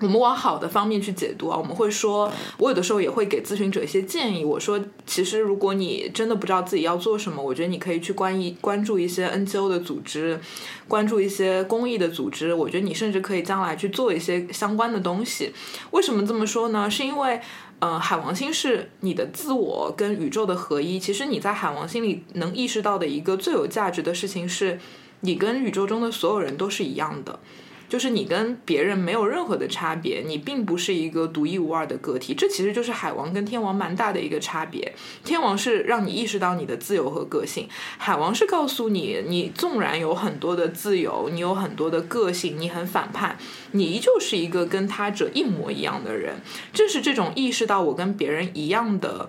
[0.00, 4.44] 我们往好的方面去解读啊，我们会说，我有的时候也会给咨询者一些建议。
[4.44, 10.38] 我说，其实如果你真的不知道自己要做什么，我觉得你可以去关一关注一些 NGO 的组织，
[10.86, 12.52] 关注一些公益的组织。
[12.52, 15.52] 我觉得你甚至可以将来去做一些相关的东西。
[15.92, 16.90] 为什么这么说呢？
[16.90, 17.40] 是因为，
[17.78, 20.98] 呃，海王星是你的自我跟宇宙的合一。
[20.98, 24.78] 其实你在海王星里能意识到的一个最有价值的事情是，
[25.20, 27.38] 你跟宇宙中的所有人都是一样的。
[27.88, 32.34] 就是你跟别人没有任何的差别，你并不是一个独一无二的个体。
[32.34, 34.92] 这其实就是海王跟天王蛮大的一个差别。
[35.24, 37.68] 天王是让你意识到你的自由和个性，
[37.98, 43.36] 海王是告诉你，你纵然有很多的自由，你有很多的个性，你很反叛，
[43.72, 46.36] 你依旧是一个跟他者一模一样的人。
[46.72, 49.28] 正是这种意识到我跟别人一样的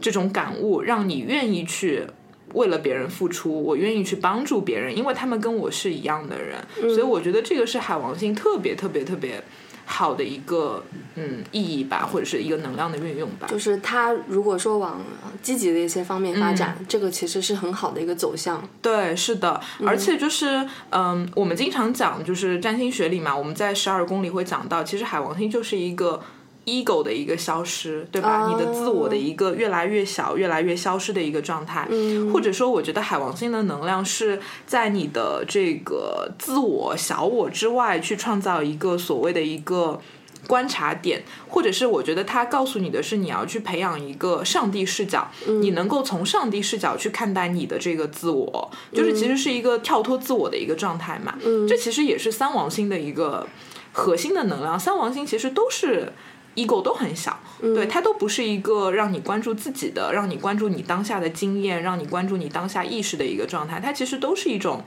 [0.00, 2.06] 这种感悟，让你愿意去。
[2.54, 6.58] 为了别人付出，我愿意去帮助别人，因为他们跟我是一样的人，
[6.94, 9.42] 所以我觉得这个是海王星特别特别特别
[9.84, 10.82] 好的一个
[11.16, 13.46] 嗯意义吧，或者是一个能量的运用吧。
[13.48, 15.00] 就是他如果说往
[15.42, 18.62] 积极的一些方面发展，这个其实是很好的一个走向。
[18.80, 26.22] 对，是的，而且就是嗯，我们经常讲就是占星学里嘛，我们在十二宫里会讲到，其实海王星就是一个。
[26.66, 28.48] Ego 的一个消失，对吧？
[28.48, 31.88] 你的自我的一个越来越小、越来越消失的一个状态，
[32.32, 40.00] 或者说，我觉得海王星的能量是在你的这个自我小我之外去创造一个所谓的一个
[40.48, 51.38] 观察点，或者是我觉得它告诉你的是你要去培养一个上帝视角，你能够从上帝视角去看待你的这个自我，就是其实是一个跳脱自我的一个状态嘛。
[51.68, 53.46] 这其实也是三王星的一个
[53.92, 56.12] 核心的能量，三王星其实都是。
[56.56, 63.78] Ego 都很小，对它都不是一个让你关注自己的、让你关注你当下的经验、让你关注你当下意识的一个状态。
[63.78, 64.82] 它其实都是一种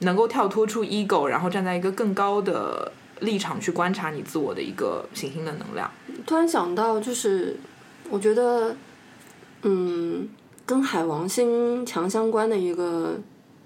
[0.00, 5.88] 能够跳脱出 ego，然后站在一个更高的立场去观察你自我的一个行星的能量。
[6.26, 7.56] 突然想到，就是
[8.08, 8.74] 我觉得，
[9.62, 10.28] 嗯，
[10.64, 13.14] 跟海王星强相关的一个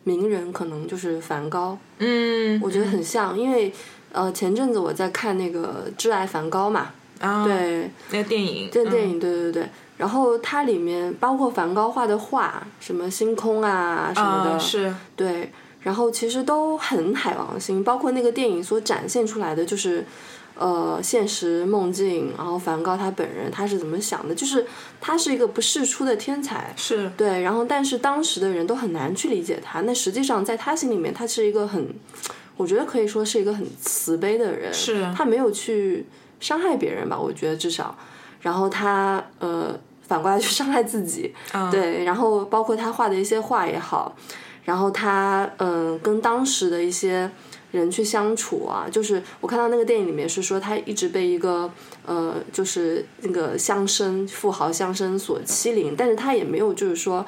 [0.04, 1.78] 名人，可能就是梵高。
[1.98, 3.72] 嗯，我觉得很像，因为
[4.12, 6.90] 呃，前阵子我在看那个《挚爱梵高》嘛。
[7.18, 9.68] 对，那个电影，这电影，对对对。
[9.96, 15.50] 然后它里面包括梵高画的画，什么星空啊什么的，是，对。
[15.81, 20.05] 然后其实都很海王星，包括那个电影所展现出来的，就是
[20.55, 24.66] 呃现实梦境，然后梵高他本人他是怎么想的，就是
[25.00, 27.40] 他是一个不世出的天才，是对。
[27.40, 31.88] 然后但是当时的人都很难去理解他，那实际上在他心里面，他是一个很，
[32.59, 36.05] 我觉得可以说是一个很慈悲的人，是他没有去。
[36.40, 37.96] 伤害别人吧，我觉得至少，
[38.40, 41.35] 然后他呃反过来去伤害自己，
[41.70, 44.16] 对，然后包括他画的一些画也好，
[44.64, 47.31] 然后他嗯跟当时的一些
[47.72, 51.70] 人去相处啊，就是我看到那个电影里面是说他一直被一个
[52.05, 57.25] 呃就是那个乡绅富豪乡绅所欺凌，但是他也没有就是说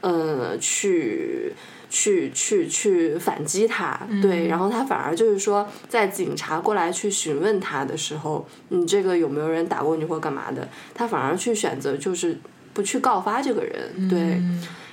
[0.00, 1.52] 呃去。
[1.90, 12.38] 去去去反击他，对，然后他反而就是说，在警察过来去询问他的时候，你这个有没有人打过你或干嘛的，他反而去选择就是
[12.74, 14.38] 不去告发这个人，对，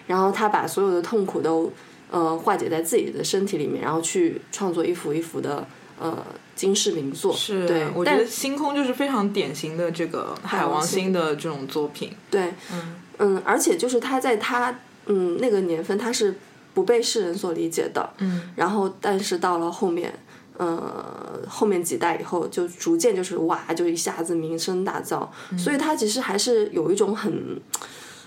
[0.07, 1.69] 然后他把所有的痛苦都
[2.09, 5.67] 呃化解在自己的身体里面，然后去创作一幅一幅的
[5.99, 13.01] 呃惊世名作，是，对，我觉得星空就是非常典型的这个海王星的这种作品，对，嗯。
[13.17, 16.35] 嗯，而且就是他在他嗯那个年份他是。
[16.75, 20.13] 不被世人所理解的，嗯，然后但是到了后面，
[20.57, 25.25] 呃，后面几代以后，就逐渐就是哇，就一下子名声大噪，
[25.57, 27.61] 所以他其实还是有一种很，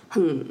[0.09, 0.47] 很。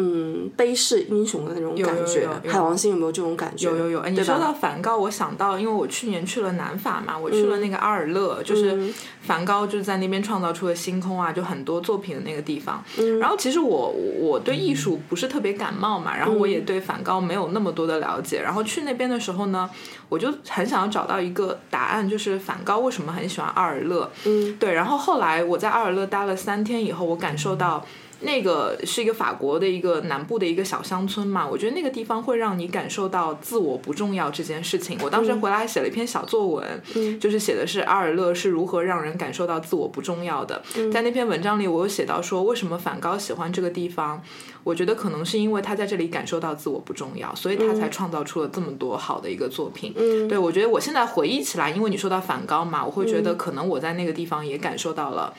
[0.00, 3.68] 嗯，悲世英雄的那种感觉，海王星有没有这种感觉？
[3.68, 3.98] 有有有。
[4.00, 12.80] 哎，你说到梵高，我想到，因为我去年去了南法嘛，我去了那个阿尔勒，就是梵高就是在那边创造出了星空啊，就很多作品的那个地方。
[13.20, 18.40] 然后其实我我对艺术不是特别感冒嘛，然后我也对梵高没有那么多的了解。
[18.40, 19.68] 然后去那边的时候呢，
[20.08, 24.08] 我就很想要找到一个答案，就是梵高为什么很喜欢阿尔勒。
[24.24, 24.74] 嗯，对。
[24.74, 27.84] 然后后来我在阿尔勒待了三天以后，我感受到。
[28.20, 34.98] 那个是一个法国的一个南部的一个小乡村嘛，我觉得那个地方会让你感受到自我不重要这件事情。
[35.02, 36.82] 我当时回来写了一篇小作文，
[37.20, 40.60] 就是写的是阿尔勒是如何让人感受到自我不重要的。
[40.92, 44.20] 在那篇文章里，我有写到说，为什么梵高喜欢这个地方？
[44.64, 49.94] 我觉得可能是因为他在这里感受到自我不重要，所以他才创造出了这么多好的一个作品。
[50.28, 55.32] 对我觉得我现在回忆起来，因为你说到梵高嘛，我会觉得可能我在那个地方也感受到了。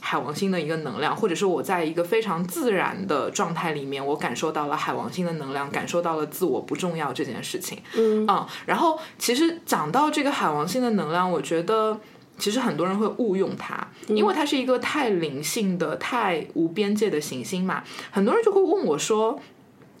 [0.00, 7.78] 海王星的一个能量，或者是我在一个非常自然的状态里面，我感受到了海王星的能量，感受到了自我不重要这件事情。
[7.96, 8.26] 嗯
[8.66, 12.00] 然后其实讲到这个海王星的能量，我觉得
[12.38, 17.84] 其实很多人会误用它，因为它是一个太灵性的、太无边界的行星嘛。
[18.10, 19.38] 很多人就会问我说：“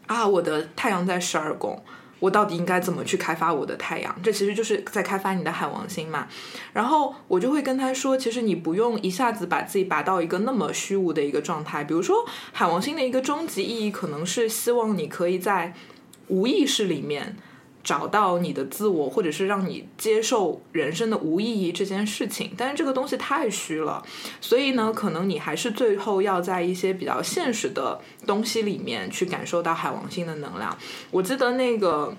[0.08, 1.80] 啊，我的太阳在十二宫。”
[2.20, 4.14] 我到底应该怎么去开发我的太阳？
[4.22, 6.28] 这其实就是在开发你的海王星嘛。
[6.72, 11.82] 然后我就会跟他说，其实你不用一下子把自己拔到一个那么虚无的一个状态。
[11.82, 15.74] 比如说，海王星的一个终极意义，可能是希望你可以在
[16.28, 17.36] 无意识里面
[17.82, 22.52] 找到你的自我，或者是让你接受人生的无意义这件事情。
[22.56, 24.02] 但是这个东西太虚了，
[24.40, 30.76] 所以呢，可能你还是最后要在一些比较现实的东西里面去感受到海王星的能量。
[31.10, 32.14] 我记得那个。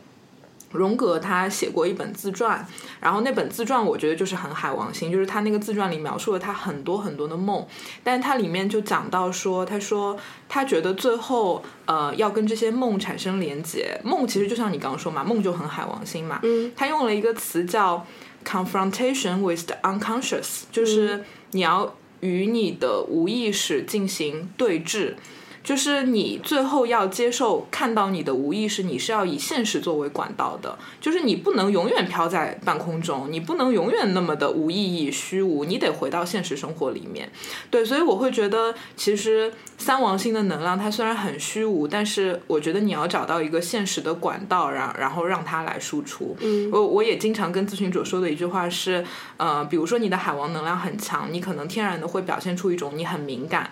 [0.72, 2.66] 荣格他写过一本自传，
[3.00, 7.66] 然后那本自传我觉得就是很海王星，就是他那个自传里描述了他很多很多的梦，
[8.04, 10.18] 但是他里面就讲到说，他说
[10.48, 18.06] 他觉得最后呃要跟这些梦产生连结，梦其实就像你刚刚说嘛，梦就很海王星嘛，嗯，他用了一个词叫
[18.46, 25.16] confrontation with the unconscious，就是你要与你的无意识进行对峙。
[25.64, 37.30] 就是你最后要接受看到你的无意识，你是要以现实作为管道的，就是你不能永远飘在半空中，你不能永远那么的无意义、虚无，你得回到现实生活里面。
[37.70, 46.36] 对，所以我会觉得，其实三王星的能量它虽然很虚无，但是我觉得你要找到一个现实的管道，然然后让它来输出。
[46.40, 49.06] 嗯，我我也经常跟咨询者说的一句话是，
[49.38, 53.72] 呃，比如说你的海王能量很强，你可能天然的会表现出一种你很敏感。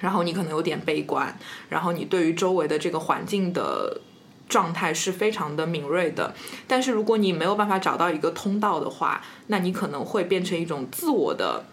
[0.00, 1.38] 然后你可能有点悲观，
[1.68, 4.00] 然后你对于周围的这个环境的
[4.48, 6.34] 状态是非常的敏锐的。
[6.68, 11.64] 但是如果你没有办法找到一个通道的话，那你可能会变成一种自我的，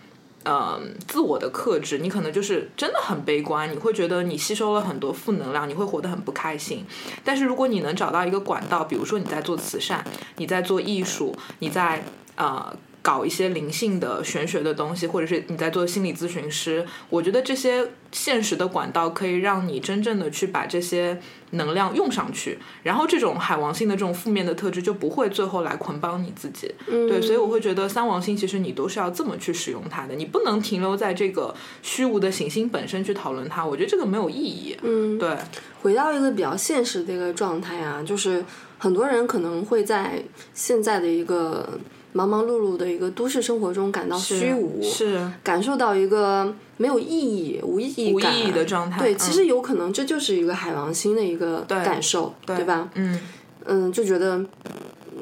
[0.46, 1.98] 嗯，自我的克制。
[1.98, 6.86] 你可能就是真的很悲观，你会觉得你吸收了很多负能量，你会活得很不开心。
[7.24, 10.06] 但是如果你能找到一个管道，比如说你在做慈善，
[10.38, 12.04] 你在做艺术，你在
[12.36, 12.76] 呃。
[13.04, 21.20] 搞一些灵性的玄学的东西，或者是你在做心理咨询师，我觉得这些现实的管道可以让你真正的去把这些
[21.52, 26.74] 能量用上去，然后这种海王星的这种负面的特质就不会最后来捆绑你自己。
[26.88, 34.78] 对，所以我会觉得三王星其实你都是要这么去使用它的，你不能停留在这个虚无的行星本身去讨论它，我觉得这个没有意义。
[34.82, 35.38] 嗯，对，
[35.82, 38.46] 回到一个比较现实的一个状态啊，就是
[38.78, 40.24] 很多人可能会在
[40.54, 41.78] 现在的一个。
[42.14, 49.00] 忙忙碌碌的一个都市生活中感到虚无，是感受到一个没有意义、无意义、无意义的状态。
[49.00, 52.90] 对，其实有可能这就是一个海王星的一个感受，对吧？
[52.96, 53.20] 嗯
[53.66, 54.44] 嗯，就觉得。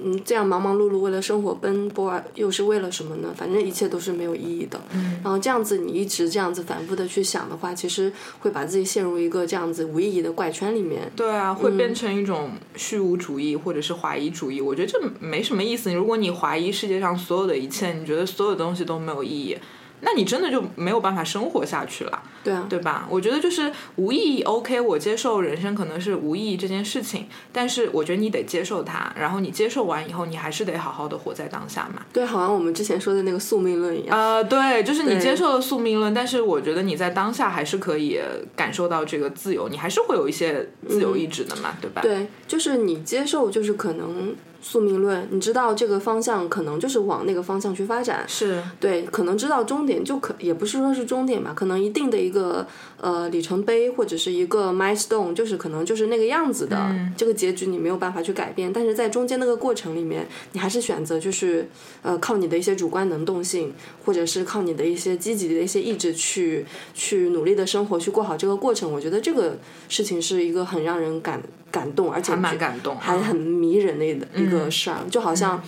[0.04, 3.34] 嗯，这样忙忙碌碌为了生活奔波，又是为了什么呢？
[3.36, 4.80] 反正一切都是没有意义的。
[4.93, 11.12] 嗯，然后这样子，你一直这样子反复的去想的话，其实会把自己陷入一个这样子无意义的怪圈里面。
[11.16, 14.60] 对啊，会变成一种虚无主义或者是怀疑主义。
[14.60, 15.93] 我觉得这没什么意思。
[15.93, 19.58] 如果你怀疑世界上所有的一切，你觉得所有东西都没有意义。
[20.04, 23.08] 那你真的就没有办法生活下去了，对啊，对吧？
[23.10, 32.04] 我觉得就是无意义，OK，我接受人生可能是无意义这件事情，但是我觉得你得接受它，然后你接受完以后，你还是得好好的活在当下嘛。
[32.12, 34.18] 对，好像我们之前说的那个宿命论一样。
[34.18, 38.20] 呃，对，就是你接受了宿命论，但是我觉得你在当下还是可以
[38.56, 42.02] 感受到这个自由，你还是会有一些自由意志的嘛，对吧？
[42.02, 44.36] 对，就是你接受，就是可能。
[44.62, 48.62] 宿命论，你知道这个方向可能就是往那个方向去发展，是。
[48.80, 52.66] 对，可能知道终点就可也不是说是终点吧，可能一定的一个
[53.02, 61.68] 呃里程碑或者是一个 milestone，就是可能就是那个样子的，这个结局你没有办法去改变，但是在中间那个过程里面，你还是选择就是
[62.02, 63.74] 呃靠你的一些主观能动性，
[64.06, 68.89] 或者是靠你的一些积极的一些意志去去努力的生活，去过好这个过程。
[68.89, 69.58] 我觉得这个
[69.89, 71.41] 事情是一个很让人感。
[71.72, 75.64] 感动，而且还蛮感动，还很迷人的一个事儿，就好像，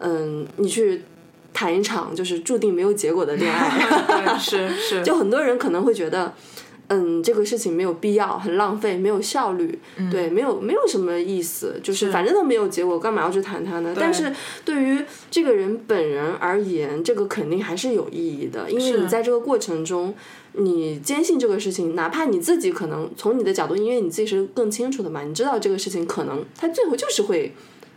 [0.00, 1.02] 嗯，你去
[1.52, 6.34] 谈一场就是注定没有结果的恋爱， 是是， 就很多人可能会觉得，
[6.88, 9.78] 嗯，这个事情没有必要，很浪费，没有效率，
[10.10, 13.94] 对，没有没有什么意思，就是反正都没有结果，干嘛要去谈它呢？
[13.98, 14.32] 但是
[14.64, 20.14] 对于这个人本人而言，这个肯定还是有意义的，因为你在这个过程中。
[20.56, 27.52] 你坚信这个事情，哪怕你自己可能从你的角度，因为你自己是更清楚的嘛，你知道这个事情可能它最后就是会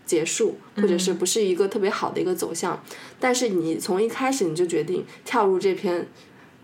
[0.08, 2.82] 结束，或者是不是一个特别好的一个走向。
[3.20, 6.08] 但是你从一开始你就决定跳入这片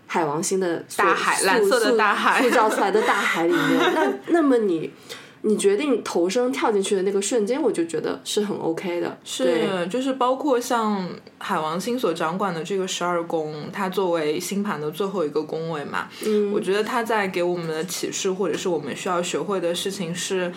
[0.06, 4.90] 海王星的大海，蓝色的大海塑造出来的大海里面， 那那么你
[5.42, 9.18] 你决定投身跳进去的那个瞬间，我就觉得是很 OK 的。
[9.24, 20.52] 是，就是包括像海王星所掌管的这个十二宫，它作为星盘的最后一个宫位嘛，嗯，我觉得它在给我们的启示，或者是我们需要学会的事情是。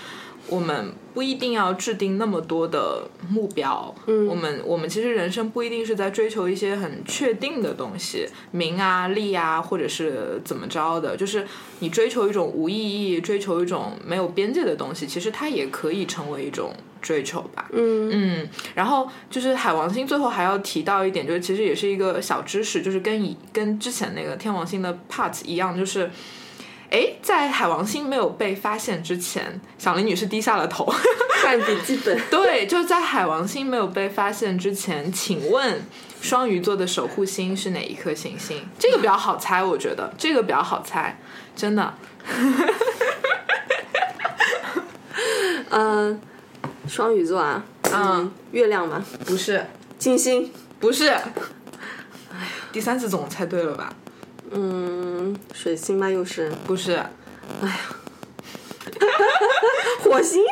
[0.49, 11.45] 我们不一定要制定那么多的目标，嗯，我们我们其实人生不一定是在追求一些很确定的东西，名啊利啊，或者是怎么着的，就是
[11.79, 18.49] 你追求一种无意义、追求一种没有边界的东西，其实它也可以成为一种追求吧，嗯嗯。
[18.75, 26.09] 然后就是海王星最后还要提到一点，就是其实也是一个小知识，就是跟以跟之前那个天王星的 part 一样，就是。
[26.89, 30.91] 哎，在海王星没有被发现之前，小林女士低下了头。
[31.41, 32.17] 看笔记本。
[32.31, 35.81] 对，就在海王星没有被发现之前，请问
[36.21, 38.65] 双鱼座的守护星是哪一颗行星？
[38.79, 41.19] 这个比较好猜，我觉得这个比较好猜，
[41.55, 41.93] 真的。
[45.69, 46.21] 嗯，
[46.87, 49.03] 双鱼座啊，嗯，月亮吗？
[49.25, 49.65] 不是，
[49.99, 51.09] 金星不是。
[51.09, 51.31] 哎呀，
[52.71, 53.93] 第三次总猜对了吧？
[54.51, 56.09] 嗯，水星吗？
[56.09, 56.51] 又是。
[56.65, 56.93] 不是？
[57.61, 57.75] 哎呀，
[60.03, 60.43] 火星、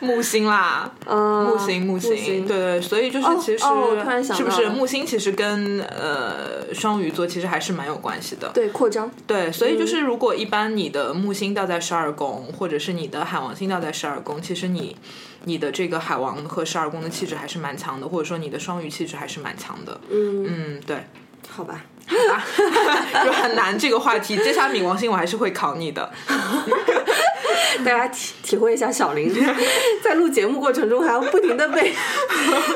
[0.00, 8.50] 木星啦，嗯，木星，木星，对对，所以就是其实哦突然想是不是木星其实跟呃双鱼座其实还是蛮有关系的。
[8.54, 14.96] 对扩张，对，所以就是如果一般你的木星掉在十二宫，或者是你的海王星掉在十二宫，其实你
[15.44, 20.00] 你的这个海王和十二宫的气质还是蛮强的，或者说你的双鱼气质还是蛮强的。
[20.10, 21.04] 嗯，嗯，对，
[21.48, 22.44] 好吧，啊，
[23.24, 24.36] 就很难这个话题。
[24.36, 26.10] 接下来冥王星我还是会考你的。
[27.84, 29.32] 大家体体会一下小林
[30.02, 31.92] 在录节目过程中还要不停的被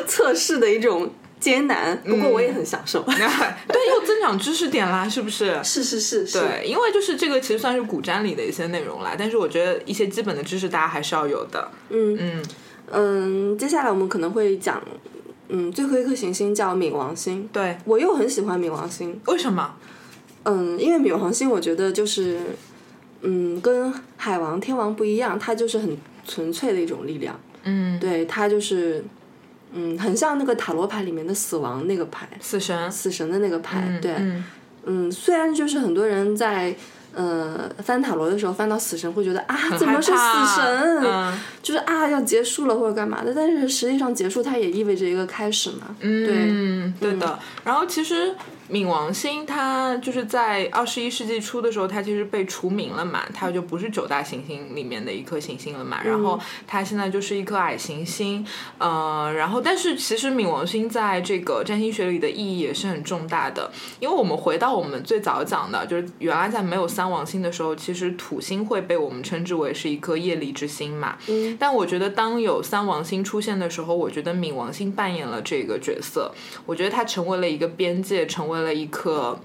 [0.07, 3.03] 测试的一种艰难，不过我也很享受。
[3.09, 5.59] 对，又增长知识点啦，是不是？
[5.64, 11.70] 是是是是，对，因为就是这个其实算是古占里的一些内容啦，但是我觉得一些基本的知识大家还是要有的。
[11.89, 12.45] 嗯嗯，
[12.93, 14.83] 嗯，接下来我们可能会讲，
[15.53, 19.75] 嗯，最后一颗行星叫冥王星，对，我又很喜欢冥王星，为什么？
[20.45, 22.39] 嗯，因为冥王星我觉得就是，
[23.23, 25.97] 嗯，跟海王、天王不一样，它就是很
[26.27, 29.05] 纯粹的一种力量，嗯，对，它就是，
[29.73, 32.91] 嗯，很像那个塔罗牌里面的死亡那个牌，死神。
[32.91, 34.45] 死神的那个牌，对，嗯
[34.85, 36.75] 嗯，虽然就是很多人在
[37.15, 41.39] 呃翻塔罗的时候翻到死神会觉得啊怎么是死神，嗯。
[41.63, 47.39] 就是啊要结束了或者干嘛的，但是实际上结束它也意味着一个开始嘛，嗯，对的。
[47.65, 48.35] 然后其实
[48.71, 56.01] 冥王星它就是在二十一世纪初的时候，它其实被除名了嘛，它就不是九大行星里面的一颗行星了嘛。
[56.05, 58.47] 然后它现在就是一颗矮行星，
[58.79, 71.16] 呃，然后但是其实冥王星在这个占星学里的意义也是很重大的，因为我们回到我们最早讲的，就是原来在没有三王星的时候，其实土星会被我们称之为是一颗业力之星嘛。
[71.27, 76.33] 嗯但我觉得当有三王星出现的时候，我觉得冥王星扮演了这个角色，
[76.66, 79.39] 我觉得它成为了一个边界，成为了一颗。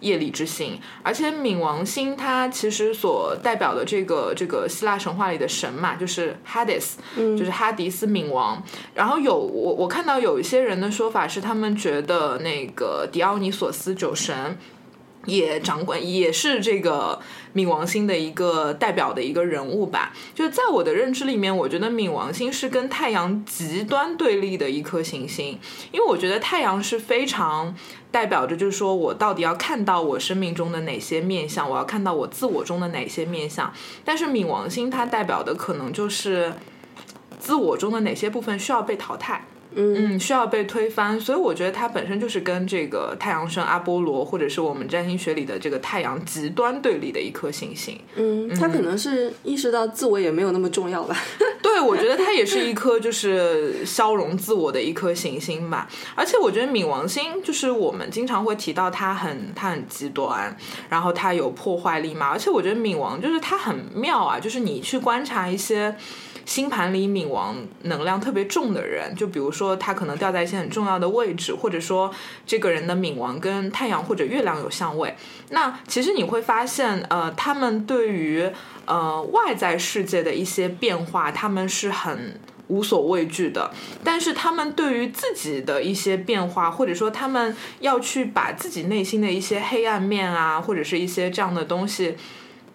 [0.00, 8.62] 业力之星，而且冥王星它其实所代表的这个这个希腊神话里的神嘛，就是 Hades，、就是哈迪斯冥王。
[8.94, 14.56] 然后有我我看到有一些人的说法是，他们觉得那个狄奥尼索斯酒神
[15.26, 17.20] 也掌管，也是这个
[17.54, 20.12] 冥王星的一个代表的一个人物吧。
[20.34, 25.58] 就是在我的认知里面，我觉得冥王星是跟太阳极端对立的一颗行星，
[25.92, 27.74] 因为我觉得太阳是非常
[28.10, 33.72] 代表着，就是说我到底要看到我生命中的哪些面相，我要看到我自我中的哪些面相。
[34.04, 36.54] 但是冥王星它代表的可能就是
[37.38, 39.44] 自我中的哪些部分需要被淘汰。
[39.74, 47.98] 嗯，需要被推翻，所以我觉得它本身就是跟这个太阳神阿波罗，或者是我们占星学里的这个太阳极端对立的一颗行星。
[48.16, 51.16] 嗯，他可能是意识到自我也没有那么重要吧。
[51.62, 55.88] 对，我觉得它也是一颗就是消融自我的一颗行星吧。
[56.14, 60.56] 而且我觉得冥王星就是我们经常会提到它很它很极端，
[60.88, 62.26] 然后它有破坏力嘛。
[62.28, 65.94] 而且我觉得冥王就是它很妙啊，就是你去观察一些。
[66.50, 72.12] 星盘里冥王能量特别重的人，就比如说他可能掉在一些很重要的位置，或者说
[72.44, 75.14] 这个人的冥王跟太阳或者月亮有相位，
[75.50, 78.50] 那其实你会发现，呃，他们对于
[78.84, 83.70] 呃外在世界的一些变化，他们是很无所畏惧的，
[84.02, 92.16] 但是他们对于自己的一些变化，或者说他们要去把自己内心的一些黑暗面啊，或者是一些这样的东西。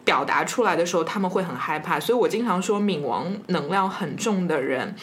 [0.06, 4.95] 表达出来的时候，他们会很害怕，所以我经常说，冥王能量很重的人，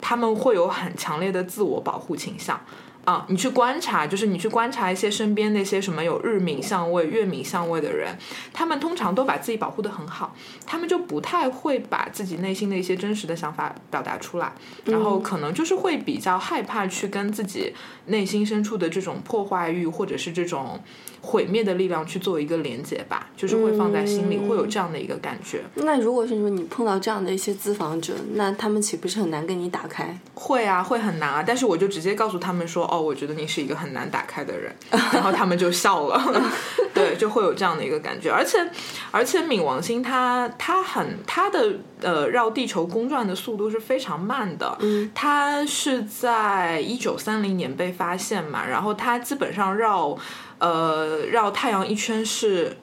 [0.00, 2.60] 他们会有很强烈的自我保护倾向。
[3.06, 8.18] 啊，你去观察，就是你去观察一些身边那些什么有日冥相位、月冥相位的人，
[8.52, 10.34] 他们通常都把自己保护的很好，
[10.66, 14.52] 他们就不太会把自己内心的一些真实的想法表达出来，
[14.86, 17.72] 然后可能就是会比较害怕去跟自己
[18.06, 20.82] 内心深处的这种破坏欲或者是这种
[21.26, 25.60] 毁灭的力量去做一个连接吧，就是会放在心里，会有这样的一个感觉。
[25.74, 30.16] 那如果是说你碰到这样的一些咨访者，那他们岂不是很难跟你打开？
[30.34, 34.72] 会啊，会很难啊，但是我就直接告诉他们说，哦，我觉得你是一个很难打开的人，
[35.12, 36.22] 然后他们就笑了，
[36.94, 38.64] 对，就会有这样的一个感觉，而且
[39.10, 50.16] 而且冥王星它它很它的呃绕地球公转的速度是非常慢的，嗯，它是在一九三零年被发现嘛，然后它基本上绕
[50.58, 52.76] 呃绕太阳一圈是。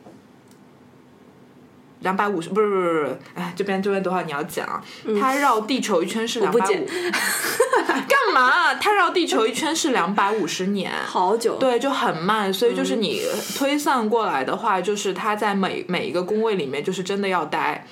[2.04, 4.84] 两百五十不是不是不是，哎，这边这边多少你要讲啊，
[5.18, 6.86] 它绕地球一圈是两百五，
[7.88, 8.74] 干嘛？
[8.74, 13.22] 它绕地球一圈是两百五十年，好久，对，就很慢，所以就是你
[13.56, 17.88] 推算过来的话，就是它在每每一个宫位里面，就是真的要待。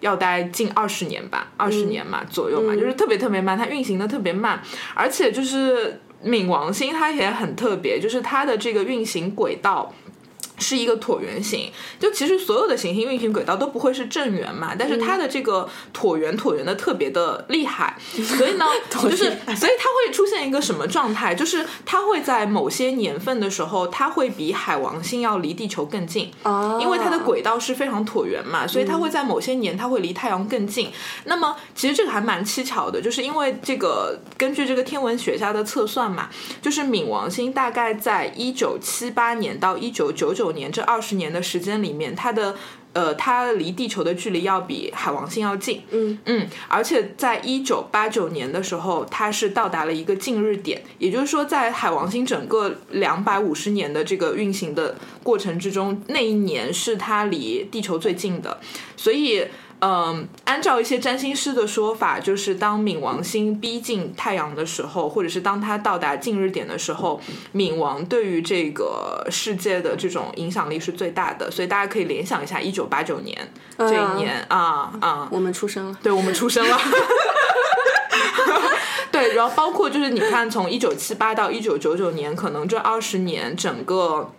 [0.00, 4.60] 要待近二十年吧，二十年嘛、左右嘛，就是特别特别慢，它运行的特别慢，
[4.94, 9.92] 而且就是冥王星它也很特别，就是它的这个运行轨道。
[10.62, 17.96] 是一个椭圆形，就其实所有的行星运行轨道都不会是正圆嘛，但是它的这个椭圆椭圆的特别的厉害，
[18.38, 19.24] 所以呢，就是
[19.56, 30.90] 所以它会出现一个什么状态，就是它会在某些年份的时候，它会比海王星要离地球更近，啊，因为它的轨道是非常椭圆嘛，所以它会在某些年它会离太阳更近。
[31.24, 36.28] 那么其实这个还蛮蹊跷的，就是因为这个根据这个天文学家的测算嘛，
[36.60, 42.54] 就是冥王星大概在一九七八年到一九九九年这二十年的时间里面，它的
[42.92, 45.82] 呃它离地球的距离要比海王星要近。
[45.90, 58.60] 嗯嗯，而且在一九八九年的时候，它是到达了一个近日点，也就是说，在海王星整个两百五十年的这个运行的过程之中，那一年是它离地球最近的，
[58.96, 59.46] 所以。
[59.84, 67.20] 嗯，按照一些占星师的说法，就是当冥王星逼近太阳的时候，或者是当它到达近日点的时候，
[67.52, 71.50] 冥王对于这个世界的这种影响力是最大的。
[71.50, 73.36] 所以大家可以联想一下，一九八九年
[73.76, 76.78] 这一年啊啊，我们出生了，对我们出生了。
[79.10, 84.32] 对，然后包括就是你看，从一九七八到一九九九年，可能这二十年整个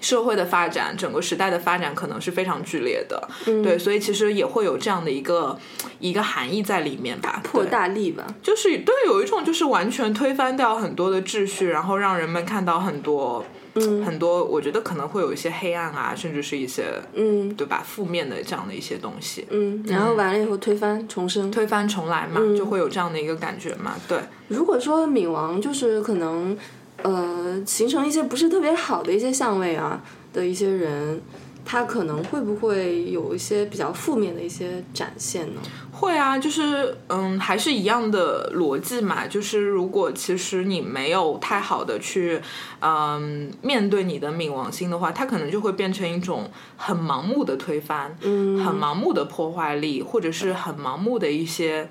[0.00, 3.28] 社会的发展，整个时代的发展可能是非常剧烈的。
[3.44, 5.58] 对，所以其实也会有这样的一个
[5.98, 7.40] 一个含义在里面吧。
[7.44, 13.44] 破大立吧，就是对，有一种就是完全推翻掉很多的秩序，然后让人们看到很多。
[13.76, 21.48] 嗯很多我觉得可能会有一些黑暗啊，甚至是一些嗯对吧负面的这样的一些东西，嗯，然后完了以后推翻重生。
[21.52, 23.94] 推翻重来嘛，就会有这样的一个感觉嘛。
[24.08, 26.58] 对，如果说冥王就是可能
[27.02, 31.20] 呃形成一些不是特别好的一些相位啊的一些人，
[31.64, 35.60] 他可能会不会有一些比较负面的一些展现呢？
[35.92, 39.26] 会啊，就是嗯，还是一样的逻辑嘛。
[39.26, 42.40] 就是如果其实你没有太好的去
[42.80, 51.86] 嗯面对你的冥王星的话，它可能就会变成一种很盲目的推翻，嗯很盲目的破坏力，或者是很盲目的一些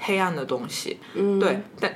[0.00, 0.98] 黑暗的东西。
[1.14, 1.94] 嗯，对，但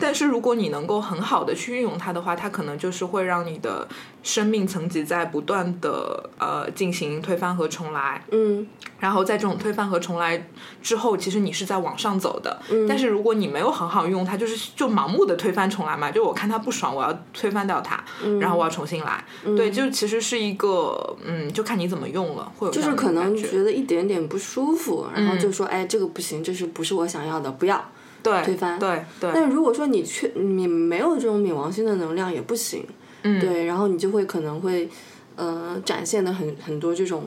[0.00, 3.86] 但是如果你能够很好的去运用它的话，它可能就是会让你的
[4.22, 8.24] 生命层级在不断的呃进行推翻和重来。
[8.30, 8.66] 嗯
[8.98, 10.48] 然后在这种推翻和重来
[10.82, 12.58] 之后，其实你是在往上走的。
[12.70, 19.22] 嗯但是如果你没有很好用它，就是就盲目的推翻重来嘛，就我看它不爽，我要推翻掉它，嗯然后我要重新来。
[19.44, 27.84] 对，就其实是一个嗯，就看你怎么用了，会有就是可能觉觉得一点点不舒服，然后就嗯说哎这个不行，这是不是我想要的，不要。
[28.24, 32.84] 对推翻对对，但如果说你缺你没有这种冥王星的能量也不行，
[33.22, 33.38] 嗯。
[33.38, 34.88] 对，然后你就会可能会
[35.36, 37.24] 呃展现的很很多这种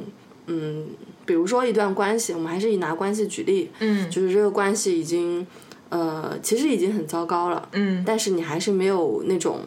[0.48, 0.88] 嗯，
[1.26, 4.10] 比如说一段关系，我们还是以拿关系举例，嗯。
[4.10, 5.46] 就是这个关系已经
[5.90, 8.04] 呃其实已经很糟糕了，嗯。
[8.06, 9.60] 但是你还是没有那种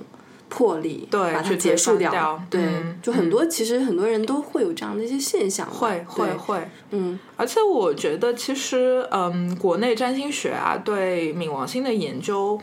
[0.51, 2.43] 魄力对把它结束掉，掉。
[2.51, 6.69] 对，嗯就很多、其实很多人都会有这样的一些现象，会会会。
[6.91, 7.19] 嗯。
[7.37, 12.61] 而且我觉得，其实，嗯，国内占星学啊，对冥王星的研究，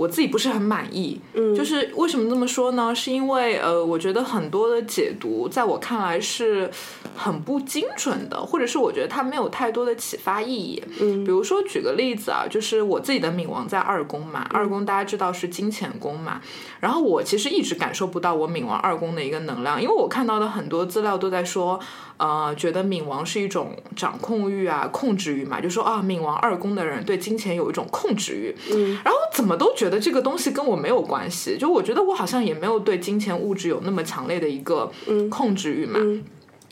[0.00, 1.20] 我自己不是很满意。
[1.34, 2.94] 嗯，就是为什么这么说呢？
[2.94, 6.70] 是因为，呃，我觉得很多的解读，在我看来是
[7.14, 10.82] 很不精准的，或者是我觉得它没有太多的启发意义。
[11.00, 16.40] 嗯比如说，举个例子啊，就是我自己的冥王在二宫嘛，二宫大家知道是金钱宫嘛，
[16.80, 21.78] 然后我其实一直感受不到我冥王二宫的一个能量，因为我看到的很多资料都在说，
[22.20, 28.54] 呃，觉得冥王是一种掌控欲啊、控制欲嘛，就说啊，冥王二宫的人对金钱有一种控制欲。
[28.70, 34.92] 嗯，然后怎么都觉得这个东西跟我没有关系，就我觉得我好像也没有对金钱物质有那么强烈的一个
[35.30, 35.98] 控制欲嘛。
[35.98, 36.22] 嗯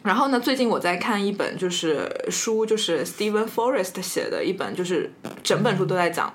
[0.05, 6.33] 然后呢，最近我在看一本就是书，就是 Stephen Forrest 写的一本，就是整本书都在讲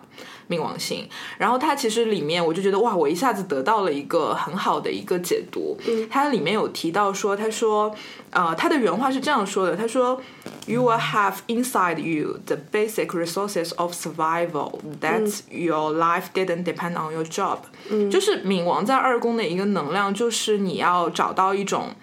[0.49, 1.07] 冥王星。
[1.38, 5.78] 然后它其实里面我就觉得哇，我一下子得到了一个很好的一个解读。
[5.88, 7.95] 嗯它里面有提到说，他说，
[8.32, 10.22] 呃，他的原话是这样说的，他说
[10.68, 17.14] ，You will have inside you the basic resources of survival that your life didn't depend on
[17.14, 17.59] your job。
[18.11, 21.95] 就是冥王在二宫的一个能量，就是你要找到一种。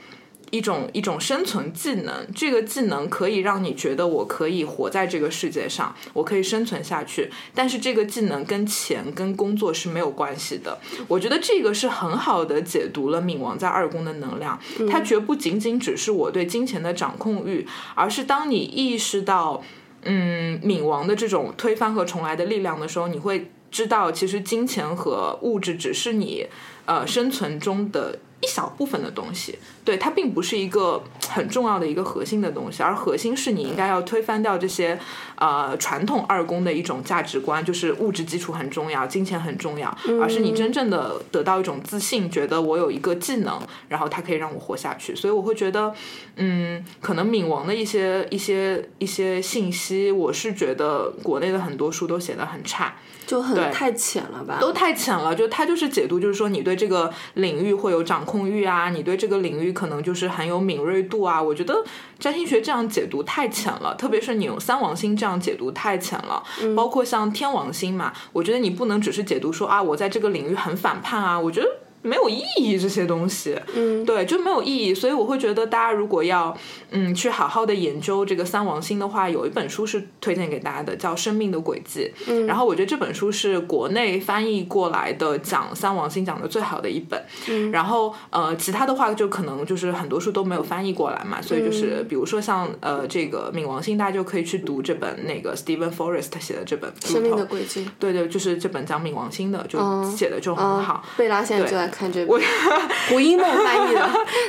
[0.51, 7.31] 一种一种生存技能，这个技能可以让你觉得我可以活在这个世界上，我可以生存下去。
[7.55, 10.79] 但是这个技能跟钱跟工作是没有关系的。
[11.07, 14.59] 我觉得这个是很好的解读了冥王在二宫的能量，
[14.91, 19.63] 它绝不仅仅只是我对金钱的掌控欲，而是当你意识到，
[20.03, 26.47] 嗯，冥王的这种推翻和重来的力量的时候，你会知道，其实金钱和物质只是你
[26.87, 28.19] 呃生存中的。
[28.41, 34.99] 一小部分的东西，对它并不是一个很重要的一个核心的东西，而核心是你应该要推翻掉这些
[35.37, 45.15] 呃传统二宫的一种价值观，就是物质基础很重要，金钱很重要，而是你真正的得到一种自信，觉得我有一个技能，然后它可以让我活下去。
[45.15, 45.93] 所以我会觉得，
[46.37, 52.97] 嗯，可能冥王的一些一些一些信息，我是觉得国内的很多书都写的很差。
[53.31, 54.59] 就很太浅了吧？
[54.61, 61.41] 都太浅了，就它就是解读，就是说你对这个领域会有掌控欲啊，你对这个领域可能就是很有敏锐度啊。
[61.41, 61.85] 我觉得
[62.19, 66.43] 占星学这样解读太浅了，特别是你用三王星这样解读太浅了。
[66.75, 71.69] 包括像天王星嘛，我觉得你不能只是解读说啊，我在这个领域很反叛啊，我觉得。
[72.03, 74.95] 没有意义这些东西，嗯，对，就没有意义。
[74.95, 76.57] 所以我会觉得，大家如果要
[76.91, 82.11] 嗯去好好的研究这个三王星的话，有一本书是推荐给大家的，叫《生命的轨迹》。
[82.27, 87.23] 嗯，然后我觉得这本书是国内翻译过来的讲三王星讲的最好的一本。
[87.49, 97.85] 嗯，然后呃，其他的话就可能就是很多书都没有翻译过来嘛，所以就是比如说像呃这个冥王星，大家就可以去读这本那个 Stephen Forrest 写的这本《生命的轨迹》。
[97.99, 99.79] 对对，就是这本讲冥王星的，就
[100.11, 101.05] 写的就很好。
[101.19, 101.90] 贝拉现在就在。
[101.91, 102.39] 看这部
[103.09, 104.01] 胡一梦 翻译的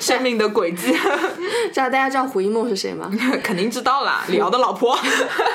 [0.05, 0.93] 《生命的轨迹》，
[1.73, 3.11] 知道大家知道胡一梦是谁吗？
[3.43, 4.97] 肯定知道啦，李敖的老婆，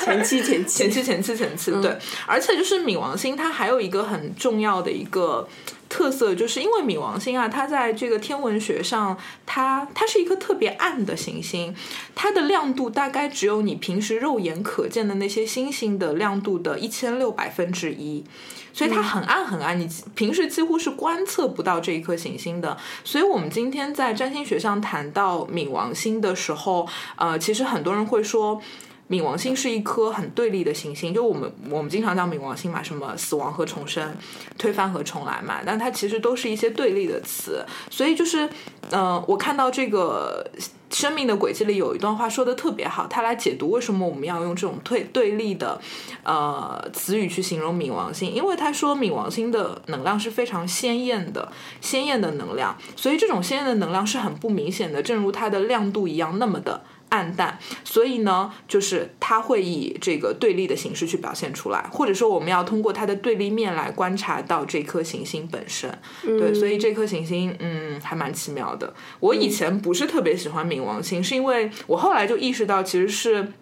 [0.04, 0.78] 前妻前妻。
[0.78, 1.70] 前妻前妻前妻。
[1.80, 5.46] 对，而且就是冥王星，它还有一个很重要的一个
[5.88, 11.74] 特色，就是因为冥王星啊，它在这个天文学上，它它是一颗特别暗的行星，
[12.14, 18.24] 它的亮度大概只有你平时肉眼可见的那些星星的亮度的一千六百分之一。
[18.72, 22.76] 所以它很暗很暗，你平时几乎是观测不到这一颗行星的。
[23.04, 28.60] 所以我们今天在占星学上谈到冥王星的时候，呃，其实很多人会说。
[29.08, 34.14] 冥王星是一颗很对立的行星，就我们我们经常讲冥王星嘛，什么死亡和重生、
[34.58, 37.64] 推翻和重来嘛，但它其实都是一些对立的词。
[37.88, 38.48] 所以就是，
[38.90, 40.44] 嗯，我看到这个
[40.90, 45.80] 生命的轨迹里有一段话说的特别好，它来解读为什么我们要用这种对对立的
[46.24, 56.82] 呃词语去形容冥王星，因为他说冥王星的能量是非常鲜艳的，鲜艳的能量，所以这种鲜艳的能量是很不明显的，正如它的亮度一样那么的。
[57.08, 65.90] 暗淡，所以呢，就是它会以这个对立的形式去表现出来，或者说我们要通过它的对立面来观察到这颗行星本身。
[66.22, 68.92] 对，所以这颗行星，嗯，还蛮奇妙的。
[69.20, 73.52] 我以前不是特别喜欢冥王星，是因为我后来就意识到，其实是。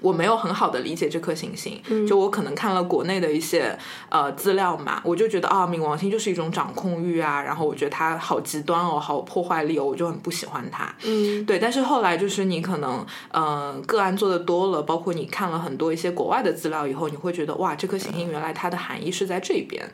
[0.00, 3.76] 我没有很好的理解这颗行星，就我可能看了国内的一些
[4.08, 10.90] 呃资料嘛，我就觉得啊，冥王星就是一种掌控欲啊，然后我觉得它好极端哦，好破坏力哦，我就很不喜欢它。
[11.04, 11.58] 嗯，对。
[11.58, 19.84] 但是后来就是你可能呃个案做的多了，包括你看了很多一些国外的资料以后，你会觉得哇，这颗行星原来它的含义是在这边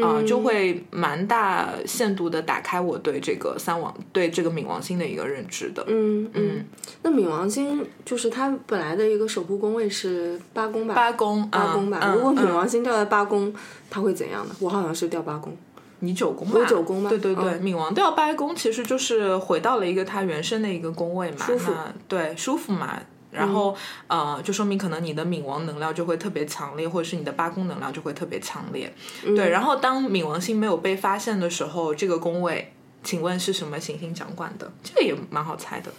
[0.00, 5.84] 啊，就会蛮大限度的打开我对这个三王对这个冥王星的一个认知的。
[5.88, 6.64] 嗯嗯，
[7.02, 9.55] 那冥王星就是它本来的一个守护。
[9.56, 10.94] 宫位是八宫吧？
[10.94, 12.12] 八宫，八宫吧。
[12.14, 13.52] 如果冥王星掉在八宫，
[13.90, 14.54] 它会怎样呢？
[14.60, 15.56] 我好像是掉八宫。
[16.00, 17.08] 你九宫我九宫吗？
[17.08, 21.72] 对对对，冥王掉八宫其实就是回到了一个它原生的一个宫位嘛，舒服。
[22.06, 22.98] 对，舒服嘛。
[23.30, 23.76] 然后
[24.06, 28.90] 呃，就说明可能你的冥王能量就会特别强烈，或者是你的八宫能量就会特别强烈。
[29.22, 29.50] 对。
[29.50, 34.70] 然后当冥王星没有被发现的时候，这个宫位，请问是什么行星掌管的？
[34.82, 35.90] 这个也蛮好猜的。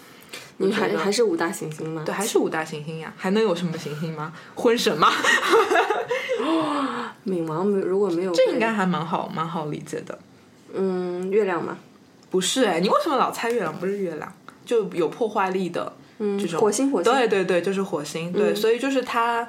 [0.57, 2.03] 你还还是五大行星吗？
[2.05, 4.33] 对，还是五大行星呀，还能有什么行星吗？
[4.55, 5.11] 婚神吗？
[7.25, 10.17] 冥王如果没有，这应该还蛮好，蛮好理解的。
[10.73, 11.77] 嗯，月亮吗？
[12.29, 13.77] 不是哎，你为什么老猜月亮？
[13.77, 14.33] 不是月亮，
[14.65, 19.47] 就有破坏力的嗯这种火星火星对对对，就是火星，对，所以就是它。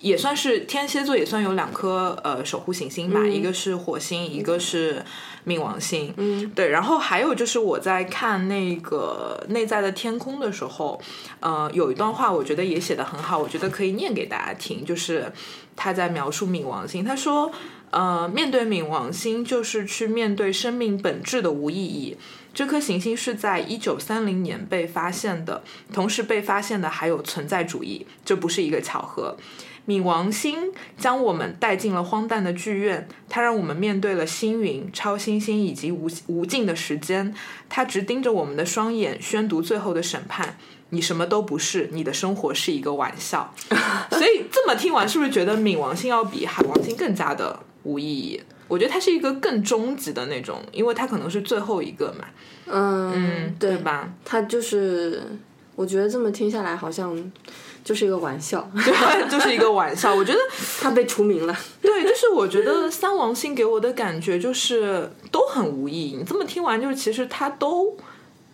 [0.00, 5.04] 也算是天蝎座，也算有两颗呃守护行星吧，一个是火星，一个是
[5.46, 6.12] 冥王星。
[6.16, 6.68] 嗯，对。
[6.68, 11.00] 然后还有就是我在看那个内在的天空的时候，
[11.40, 15.32] 呃，有一段话我觉得也写得很好，我觉得可以念给大家听，就是
[15.74, 17.50] 他在描述冥王星，他说，
[17.90, 22.16] 呃，面对冥王星就是去面对生命本质的无意义。
[22.52, 25.62] 这颗行星是在一九三零年被发现的，
[25.92, 29.36] 同时被发现的还有存在主义，这不是一个巧合。
[29.90, 37.34] 冥王星将我们带进了荒诞的剧院，它让我们面对了星云、超新星以及无无尽的时间。
[37.68, 40.56] 它直盯着我们的双眼，宣读最后的审判。
[40.90, 43.52] 你什么都不是，你的生活是一个玩笑。
[44.10, 48.40] 所以这么听完，是不是觉得冥王星要比海王星更加的无意义？
[48.68, 52.24] 我觉得它是一个更终极的那种，因为它可能是最后一个嘛，
[52.66, 54.08] 嗯，对吧？
[54.24, 55.20] 它就是，
[55.74, 57.32] 我觉得这么听下来，好像
[57.84, 60.12] 就是一个玩笑， 对，就是一个玩笑。
[60.16, 60.38] 我觉得
[60.80, 61.56] 他被除名了。
[61.80, 66.16] 对，就是我觉得三王星给我的感觉就是都很无意义。
[66.16, 67.96] 你这么听完，就是其实他都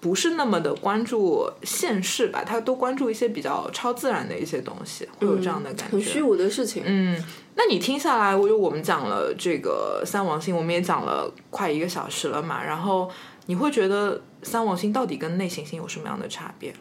[0.00, 5.96] 不是那么的关注现世吧，他都关注一些比较超自然的一些东西，会有这样的感觉。
[5.96, 6.82] 很虚无的事情。
[6.86, 7.22] 嗯，
[7.56, 13.10] 那你听下来，我就我们讲了这个三王星，我们也讲了快一个小时了嘛，然后
[13.46, 16.72] 你会觉得三王星到底跟内行星有什么样的差别？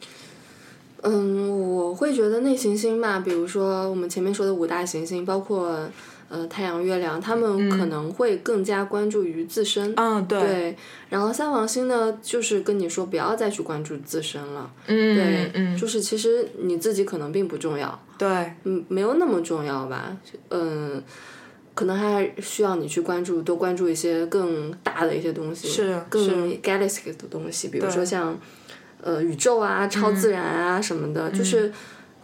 [1.05, 5.87] 嗯，我会觉得内行星吧，比如说我们前面说的五大行星，包括
[6.29, 9.93] 呃太阳、月亮，他们可能会更加关注于自身。
[9.95, 10.77] 嗯，对，对，
[11.09, 14.71] 然后三王星呢，就是跟你说不要再去关注自身了。
[14.87, 18.27] 嗯，对，嗯，就是其实你自己可能并不重要，对，
[18.63, 20.17] 嗯，没有那么重要吧。
[20.49, 21.03] 嗯，
[21.75, 28.35] 可能还需要你去关注，多关注一些更大的一些东西，是更 galaxy 的东西，比如说像
[29.05, 31.71] 呃宇宙啊、超自然啊什么的，就是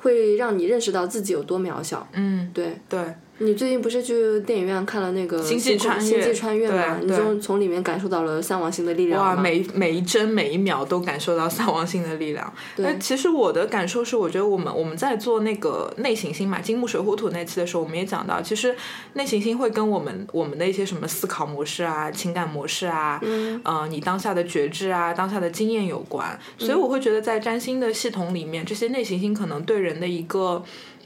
[0.01, 2.07] 会让你认识到自己有多渺小。
[2.13, 2.79] 嗯，对。
[2.89, 2.99] 对，
[3.41, 6.99] 你最近不是去电影院看了那个《星际穿越星际穿越》吗？
[7.01, 12.53] 对你就从里面感受到了三王星的力量哇，每每一帧每一秒都感受到三王星的力量。
[12.77, 18.75] 那其实我的感受是，我觉得我们我们在做那个内行星嘛，金木水火土那期的时候，我们也讲到，其实
[19.13, 26.39] 内行星会跟我们我们的一些什么思考模式啊、情感模式啊，嗯，呃，你当下的觉知啊、当下的经验有关。
[26.59, 30.63] 所以我会觉得，在占星的系统里面，这些内行星可能对人的一个。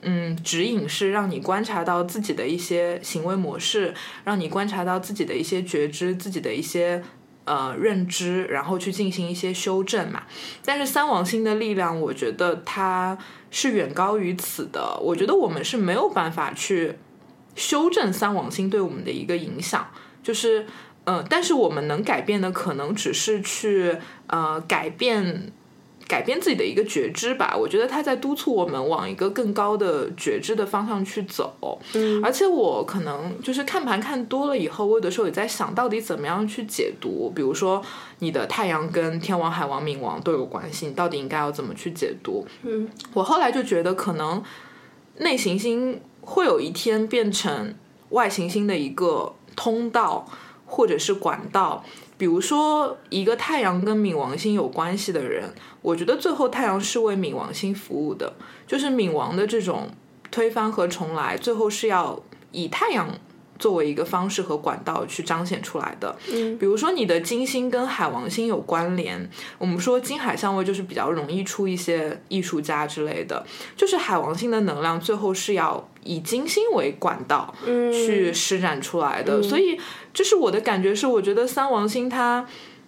[0.08, 3.92] 嗯，指引是让你观察到自己的一些行为模式，
[4.24, 7.04] 让你观察到自己的一些觉知，自己的一些
[7.46, 10.22] 呃认知，然后去进行一些修正嘛。
[10.64, 13.18] 但是三王星的力量，我觉得它
[13.50, 14.96] 是远高于此的。
[15.02, 16.94] 我觉得我们是没有办法去
[17.56, 19.88] 修正三王星对我们的一个影响，
[20.22, 20.68] 就是
[21.06, 23.98] 呃，但是我们能改变的可能只是去
[24.28, 25.52] 呃改变。
[26.08, 31.80] 改变自己的一个觉知吧，我觉得他在督促我们往一个更高的觉知的方向去走。
[31.94, 37.32] 嗯，而且我可能就是看盘看多了以后，我有的时候也在想到底怎么样去解读。
[37.36, 37.82] 比如说
[38.20, 42.46] 你的太阳跟天王、海王、冥王都有关系，你到底应该要怎么去解读？
[42.62, 44.44] 嗯，我后来就觉得可能
[45.18, 47.74] 内行星会有一天变成
[48.10, 50.28] 外行星的一个通道
[50.68, 51.84] 或者是管道。
[52.18, 58.34] 比如说，一个太阳跟冥王星有关系的人，我觉得最后太阳是为冥王星服务的，
[58.66, 59.90] 就是冥王的这种
[60.32, 63.10] 推翻和重来，最后是要以太阳
[63.58, 66.16] 作为一个方式和管道去彰显出来的。
[66.32, 73.46] 嗯，比如说你的金星跟海王星有关联，我们说金海相位就是比较容易出一些艺术家之类的，
[73.76, 79.80] 就是海王星的能量最后是要以金星为管道嗯去施展出来的，所以
[80.14, 82.46] 这是我的感觉，是我觉得三王星它。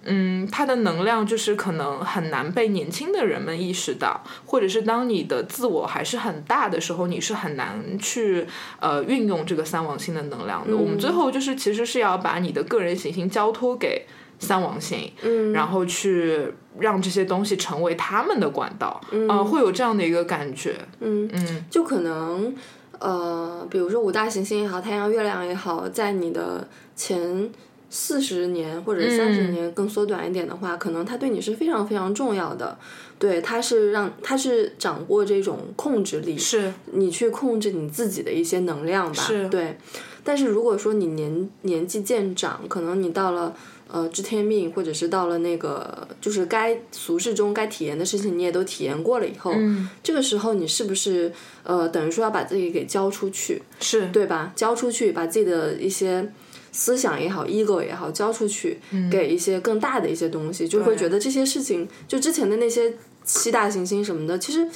[0.08, 8.48] 嗯，它的能量就是可能很难被年轻的人们意识到，或者是当你的自我还是很大的时候，你是很难去
[8.80, 10.76] 呃运用这个三王星的能量的。
[10.76, 14.06] 我们最后就是其实是要把你的个人行星交托给
[14.40, 20.76] 三王星，嗯，然后去让这些东西成为他们的管道，嗯、会有这样的一个感觉。
[21.00, 21.30] 嗯。
[21.34, 22.56] 嗯，就可能
[23.00, 27.50] 呃，比如说五大行星也好，太阳、月亮也好，在你的前
[27.90, 32.78] 四十年或者三十年更缩短一点的话，可能它对你是非常非常重要的。
[33.18, 39.14] 对，它是让它是掌握这种控制力，是你去控制你自己的一些能量吧。
[39.14, 39.78] 是对。
[40.24, 43.56] 但是如果说你年年纪渐长，可能你到了
[43.90, 51.32] 呃知天命，或者是到了那个就是该俗世中该体验的事情，你也都体验过了以后，嗯这个时候你是不是
[51.64, 54.52] 呃等于说要把自己给交出去，是，对吧？
[54.54, 56.30] 交出去，把自己的一些。
[56.78, 64.70] 思想也好，ego 也好，交出去，给一些更大的一些东西，就会觉得这些事情，就之前的那些七大行星什么的，其实，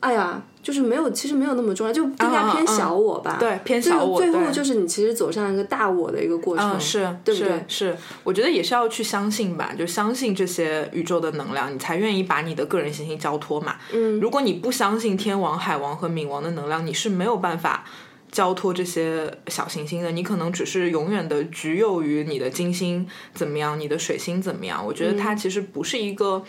[0.00, 3.36] 哎呀，就是没有，其实没有那么重要，就更加偏小我吧。
[3.38, 4.18] 对，偏小我。
[4.18, 7.64] 最后就是你其实走上一个大我的一个过程，嗯，是，对不对？
[7.68, 13.76] 是，我觉得也是要去相信吧，就相信这些宇宙的能量，你才愿意把你的个人行星交托嘛。
[13.92, 17.84] 嗯，如果你不相信天王、海王和冥王的能量，你是没有办法。
[18.30, 24.84] 交托这些小行星的，你可能只是永远的局囿于你的金星怎么样，你的水星怎么样。
[24.84, 26.44] 我觉得它其实不是一个。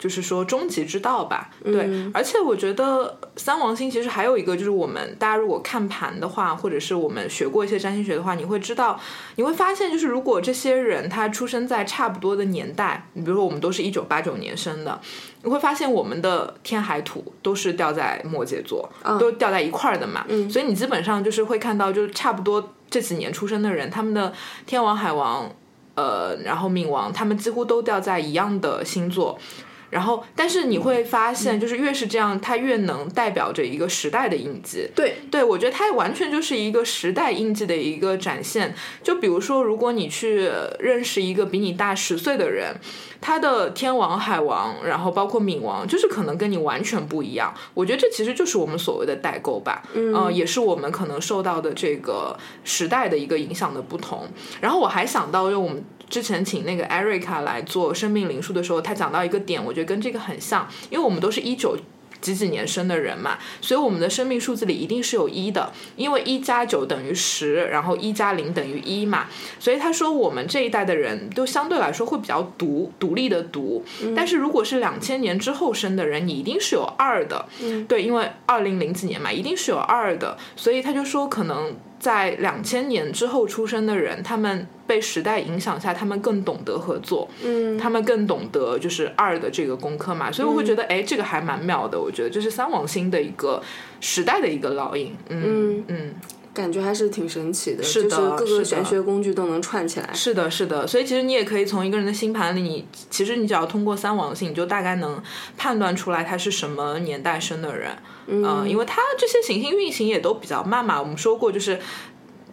[0.00, 8.98] 就是说终极之道吧，对，而且我觉得三王星其实还有一个，就是我们大家如果看盘的话，或者是我们学过一些占星学的话，你会知道，
[9.36, 14.98] 你会发现，就是如果这些人他出生在差不多的年代，你比如说我们都是一九八九年生的，
[15.42, 24.32] 你会发现我们的天海土都是掉在摩羯座，都掉在一块儿的嘛，所以你基本上就是会看到，就是差不多这几年出生的人，他们的
[24.64, 25.50] 天王、海王，
[25.94, 29.38] 呃，然后冥王，他们几乎都掉在一样的星座。
[29.90, 34.88] 然后，但是你会发现，就是越是这样，它越能代表着一个时代的印记。
[34.94, 38.74] 对，对我觉得它完全就是一个时代印记的一个展现。
[39.02, 42.74] 就比如说，如果你去认识一个比你大十岁的人，
[43.20, 47.52] 他的天王、海王，然后包括冥王，就是可能跟你完全不一样。
[47.74, 49.82] 我觉得这其实就是我们所谓的代沟吧。
[49.92, 54.28] 嗯，也是我们可能受到的这个时代的一个影响的不同。
[54.60, 55.84] 然后我还想到，用我们。
[56.10, 61.78] 之前请那个 Erica 来做生命灵数的时候，他讲到一个点，我觉得跟这个很像，因为我们都是一九
[62.20, 69.26] 几几年生的人嘛，所以我们的生命数字里一定是有一的，因为一加九等于十，然后一加零等于一嘛，
[69.58, 73.82] 所以他说我们这一代的人都相对来说会比较独独立的独，
[74.14, 77.46] 但是如果是两千年之后生的人，你一定是有二的，
[77.88, 81.74] 对，因为二零零几年嘛，一定是有二的，所以他就说可能。
[82.00, 92.00] 在两千年之后出生的人，他们被时代影响下，他们更懂得合作，嗯，他们更懂得就是二的这个功课嘛，所以我会觉得，哎，这个还蛮妙的。
[92.00, 93.62] 我觉得这是三王星的一个
[94.00, 96.14] 时代的一个烙印，嗯嗯。
[96.52, 100.12] 感觉还是挺神奇的，是的，各个玄学工具都能串起来。
[100.12, 105.22] 是的，是的，所以其实你也可以从一个人的星盘里，你其实你只要通过三王星，你就大概能
[105.56, 107.92] 判断出来他是什么年代生的人。
[108.30, 111.78] 嗯，因为它这些行星运行也都比较慢嘛，我们说过就是。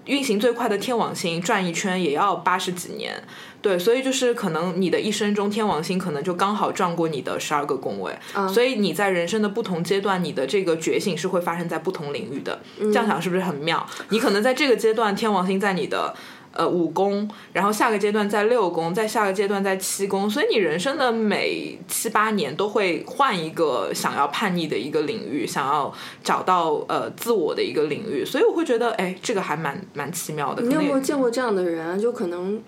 [0.07, 3.21] 运行最快的天王星转一圈也要八十几年，
[3.61, 8.17] 对，所以就是可能你的一生中天王星可能就刚好转过你的十二个宫位，
[8.47, 12.57] 所以你在人生的不同阶段，你的这个觉醒是会发生在不同领域的。
[12.79, 13.85] 这样想是不是很妙？
[14.07, 16.15] 你可能在这个阶段天王星在你的。
[16.57, 25.93] 呃，五宫，然后下个阶段在六宫，在下个阶段在七宫，所以你人生的每七八年都会换一个想要叛逆的一个领域，想要
[26.23, 30.63] 找到呃自我的一个领域，所以我会觉得，哎，这个还蛮蛮奇妙的。
[30.63, 31.99] 你有没有见过这样的人？
[31.99, 32.59] 就可能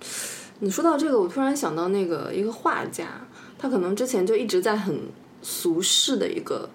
[0.60, 3.08] 你说到这个，我突然想到那个一个画家，
[3.58, 4.96] 他可能之前就一直在很
[5.42, 6.70] 俗世的一个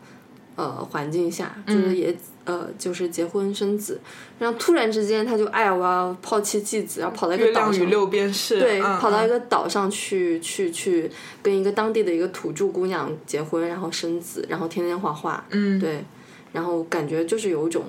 [0.57, 2.17] 呃环境下，就是也。
[2.45, 3.99] 呃，就是结婚生子，
[4.39, 11.11] 然后突然之间他就哎呀，我要抛弃继子，然后跑到一个岛上，六边是，对，跑到一个岛上去去去
[11.43, 16.05] 跟一个当地的一个土著姑娘结婚，然后生子，然后天天画画，嗯，对，
[16.53, 17.87] 然后感觉就是有一种，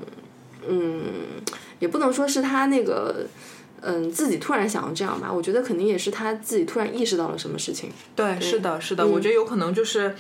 [0.66, 1.04] 嗯，
[1.80, 3.26] 也不能说是他那个，
[3.82, 7.90] 嗯，自己突然想要这样吧，我觉得肯定也是他自己突然意识到了什么事情。
[8.16, 10.16] 对，是的，是的，我觉得有可能就是。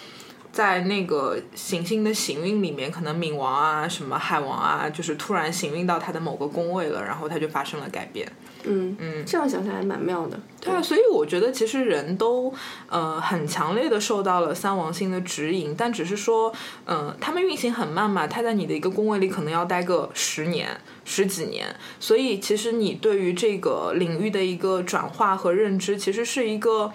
[0.56, 8.26] 在那个行星的行运里面，可能冥王啊、什么海王啊，就是突然行运到他的某个宫位了，然后他就发生了改变。
[8.64, 10.40] 嗯嗯，这样想起来蛮妙的。
[10.62, 12.54] 对啊，所以我觉得其实人都
[12.88, 16.54] 呃很强烈的受到了三王星的指引，但只是说，
[16.86, 20.70] 嗯，他们运行很慢嘛，他在你的一个宫位里可能要待个十年、
[21.04, 26.94] 十几年，所以其实你对于这个领域的一个转化和认知，其实是一个。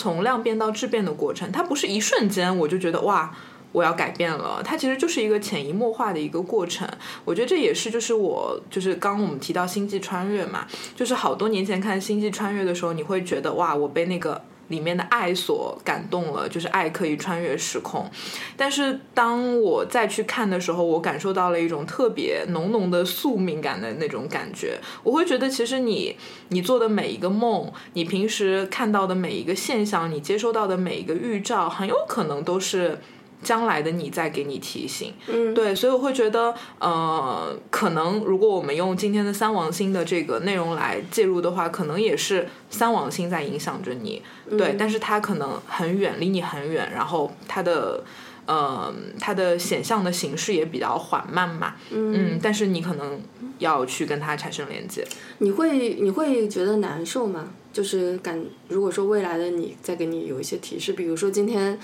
[0.00, 3.30] 从量变到质变的过程，它不是一瞬间我就觉得哇，
[3.72, 4.62] 我要改变了。
[4.64, 6.88] 它其实就是一个潜移默化的一个过程。
[7.26, 14.40] 我觉得这也是就是我就是刚我们提到星际穿越嘛，就是好多年前看星际穿越的时候，你会觉得哇，我被那个。
[14.70, 18.10] 里面的爱所感动了，就是爱可以穿越时空。
[18.56, 24.80] 但是当我再去看的时候，我感受到了一种特别浓浓的宿命感的那种感觉。
[25.02, 26.16] 我会觉得，其实你
[26.48, 32.98] 你做的每一个梦，你平时看到的每一个现象，你接收到的每一个预兆，很有可能都是。
[33.42, 48.04] 将来的你再给你提醒，嗯，对，所以我会觉得，呃，可能如果我们用今天的三王星的这个内容来介入的话，可能也是三王星在影响着你，对，但是它可能很远，离你很远，然后它的，
[48.44, 53.18] 呃，它的显象的形式也比较缓慢嘛，嗯，但是你可能
[53.58, 55.02] 要去跟它产生连接。
[55.38, 57.54] 你会你会觉得难受吗？
[57.72, 61.80] 就是感如果说未来的你再给你有一些提示，比如说今天。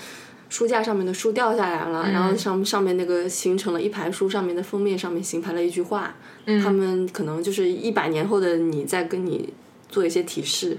[0.49, 6.15] 书架上面的书掉下来了，然后上上面那个形成了一排书，上面的封面上面形成了一句话，
[6.63, 9.53] 他们可能就是一百年后的你在跟你
[9.89, 10.77] 做一些提示。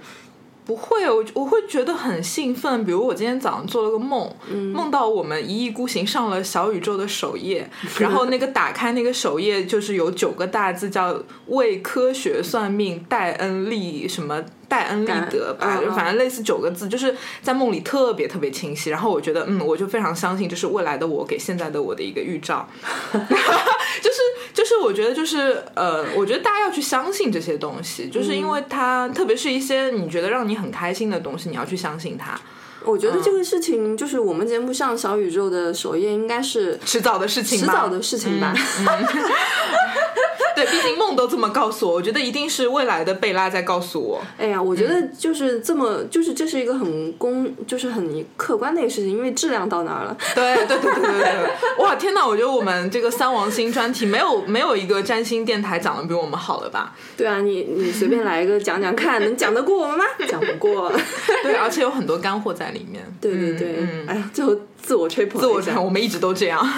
[0.64, 2.84] 不会，我我会觉得很兴奋。
[2.84, 4.30] 比如我今天早上做了个梦，
[4.74, 14.44] 梦到我们一意孤行上了小宇宙的首页， 然后那个打开那个首页就是有九个大字叫“为科学算命，戴恩利什么”。
[14.68, 18.90] 戴恩利德吧，就反正类似九个字，就是在梦里特别特别清晰。
[18.90, 22.68] 然后我觉得，嗯，我就非常相信这是未来的我给现在的我的一个预兆。
[23.12, 24.20] 就是
[24.52, 32.38] 就是，我觉得就是呃，我觉得大家要去相信这些东西，就是因为它，特别是一些你觉得让你很开心的东西，你要去相信它。
[32.84, 38.54] 我觉得这个事情就是我们节目上小宇宙的首页应该是迟早的事情，迟早的事情吧。
[40.54, 44.20] 对，毕竟梦都这么告诉我，我觉得一定是未来的贝拉在告诉我。
[44.36, 50.16] 哎呀，我觉得就是这么，就是这是一个很公，就是很客观的一个事情，因为质量到哪儿了。
[50.34, 51.84] 对对对对对对！
[51.84, 52.26] 哇，天哪！
[52.26, 56.92] 我觉得我们这个三王星专题没有没有一个占星电台讲的比我们好了吧？
[57.16, 60.04] 对啊，你你随便来一个讲讲看，能讲得过我们吗？
[60.26, 60.92] 讲不过。
[61.44, 63.04] 对，而且有很多干货在里面。
[63.20, 66.64] 对对对，哎呀，就自我吹捧，自我吹捧，我们一直都这样。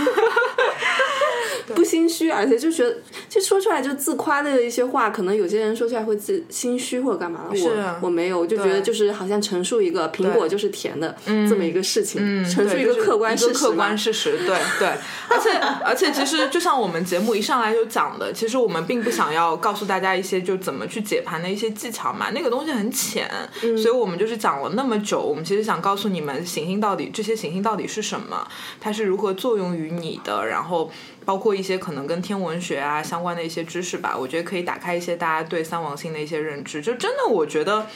[1.74, 2.96] 不心虚，而且就觉得，
[3.28, 7.58] 就说出来就自夸的一些话，可能有些人说出来会自心虚或者干嘛的。
[7.60, 13.54] 我我没有，我就觉得就是好像陈述一个苹果就是甜的这么一个事情，陈述一个客观事实。
[13.54, 14.88] 客观事实，对对。
[15.28, 15.50] 而且
[15.84, 28.46] 而且，其实就像我们节目一上来就讲的，其实我们并不想要告诉大家一些就怎么去解盘的一些技巧嘛，那个东西很浅，所以我们就是讲了那么久，我们其实想告诉你们行星到底这些行星到底是什么，
[28.80, 30.90] 它是如何作用于你的，然后。
[31.24, 36.80] 包括一些可能跟天文学啊相关的一些知识吧，我觉得可以打开一些大家对三王星的一些认知。
[36.80, 37.86] 就真的，我觉得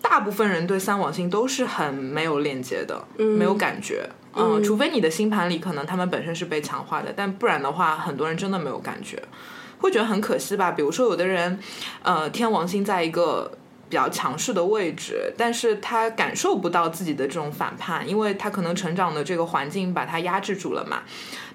[0.00, 4.08] 大部分人对三王星都是很没有链接的，没有感觉。
[4.34, 9.20] 嗯，除非你的星盘里可能他们本身是被强化的，但不然的话，很多人真的没有感觉，
[9.78, 10.70] 会觉得很可惜吧。
[10.70, 11.58] 比如说，有的人，
[12.02, 13.50] 呃，天王星在一个。
[13.90, 21.02] 比较强势的位置，但是他感受不到自己的这种反叛，因为他可能成长的这个环境把他压制住了嘛。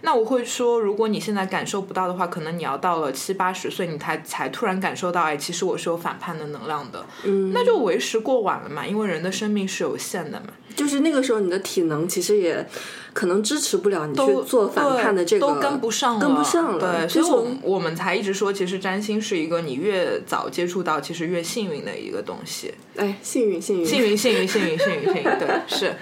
[0.02, 7.06] 那我会说，如果你现在感受不到的话，可能你要到了七八十岁，你才才突然感受到，哎，其实我是有反叛的能量的。
[7.24, 10.48] 嗯，那就为时过晚了嘛，因为人的生命是有限的嘛。
[10.76, 12.68] 就是那个时候，你的体能其实也
[13.16, 17.00] 可能支持不了你去做反叛的这个，都跟不上，跟不上了。
[17.00, 22.74] 对，所以我我们才一直说，其实占星是一个你越早接触到，其实越幸运的一个东西。
[22.98, 25.96] 哎，幸运，幸运，幸运，幸运，幸运，幸运，幸运，对， 是。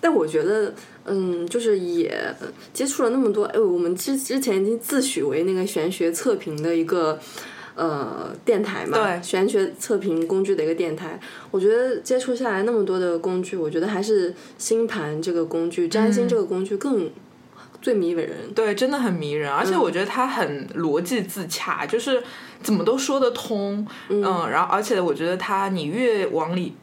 [0.00, 0.74] 但我觉得，
[1.04, 2.34] 嗯，就是也
[2.72, 7.20] 接触了那么多，哎，我们之之前已经自诩为那个玄学测评的一个。
[7.74, 11.18] 呃，电台嘛，对，玄学测评工具的一个电台。
[11.50, 17.10] 我觉得接触下来那么多的工具，我觉得还是星盘这个工具、占星这个工具更
[17.80, 18.52] 最迷人。
[18.54, 22.22] 对，真的很迷人，而且我觉得它很逻辑自洽，就是
[22.62, 23.86] 怎么都说得通。
[24.08, 26.74] 嗯，然后而且我觉得它，你越往里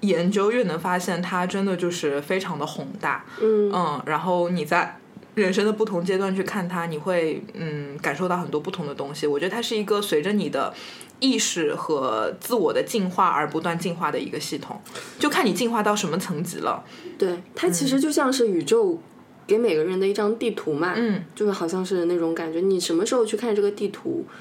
[0.00, 3.24] 研究，越能发现它真的就是非常的宏大。
[3.40, 4.98] 嗯嗯，然后你在。
[5.34, 9.26] 人生的不同阶段去看它，你会嗯感受到很多不同的东西。
[9.26, 10.72] 我觉得它是一个随着你的
[11.20, 14.80] 意识和自我的进化而不断进化的一个系统，
[15.18, 16.84] 就看你进化到什么层级了。
[17.18, 19.00] 对，它其实就像是宇宙
[19.46, 22.60] 给每个人的一张地图嘛，嗯，就是好像是那种感觉。
[22.60, 24.24] 你什么时候去看这个地图？
[24.28, 24.34] 嗯，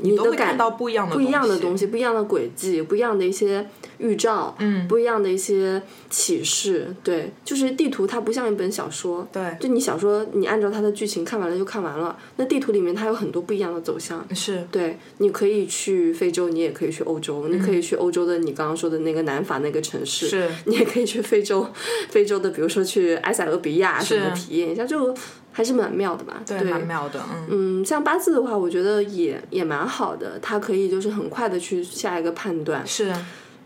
[0.00, 3.66] 你都会看到不一样的不一样的东西，不一样的轨迹，不一样的一些
[3.98, 6.94] 预兆，嗯，不一样的一些启示。
[7.02, 12.16] 对，就是地图，它不像一本小说，对，就你小说，你按照它的剧情看完了就看完了。
[12.36, 21.66] 那地图里面它有很多不一样的走向，是对，你可以去非洲，你也可以去欧洲，你可以去欧洲的你刚刚说的那个南法那个城市，是你也可以去非洲，
[22.08, 25.14] 非洲的比如说去埃塞俄比亚什么体验一下就。
[25.56, 26.42] 还是蛮妙的吧？
[26.44, 27.22] 对，蛮妙的。
[27.48, 32.84] 嗯，像八字的话，我觉得也也蛮好的，它可以就是很快的去下一个判断。
[32.84, 33.14] 是，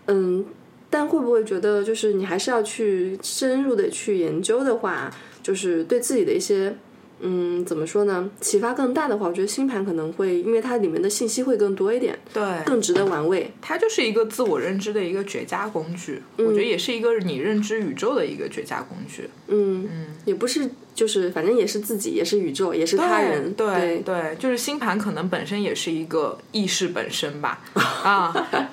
[0.06, 0.44] 嗯，
[0.90, 5.10] 但会不会觉得就是你还是要去深入的去研究的话，
[5.42, 6.76] 就是对自己的一些。
[7.20, 8.30] 嗯，怎么说呢？
[8.40, 13.50] 启发更大的话，我觉得星盘可能会，因为它里面的信息会更多一点，对，更值得玩味。
[13.60, 19.28] 它就是一个自我认知的一个绝佳工具，我觉得也是一个你认知宇宙的一个绝佳工具。
[19.48, 23.52] 嗯嗯，也不是，就是反正也是自己，也是宇宙，也是他人。
[23.54, 28.32] 对对，就是星盘可能本身也是一个意识本身吧， 啊，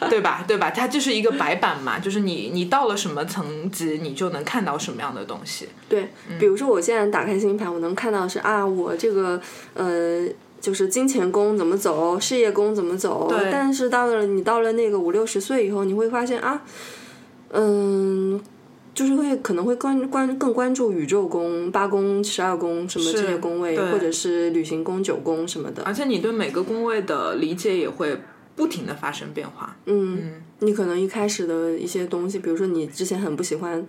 [0.09, 0.43] 对吧？
[0.47, 0.69] 对吧？
[0.71, 5.69] 它就是一个白板嘛，就是你你到了什么层级，你就能看到什么样的东西。
[5.87, 6.09] 对，
[6.39, 8.39] 比如说我现在打开星盘，我能看到是。
[8.39, 9.41] 啊，我这个
[9.73, 10.27] 呃，
[10.61, 13.33] 就是金钱宫怎么走，事业宫怎么走。
[13.51, 16.61] 但是到了你到了那个五六十岁以后，你会发现啊，
[17.51, 18.39] 嗯，
[18.95, 25.83] 就是会可能会关关更关注宇宙宫、八宫、十二宫什么这些宫位，或者是旅行宫、九宫什么的。
[25.83, 28.17] 而且你对每个宫位的理解也会
[28.55, 29.77] 不停的发生变化。
[29.85, 33.85] 嗯，你可能一开始的一些东西，比如说你之前很不喜欢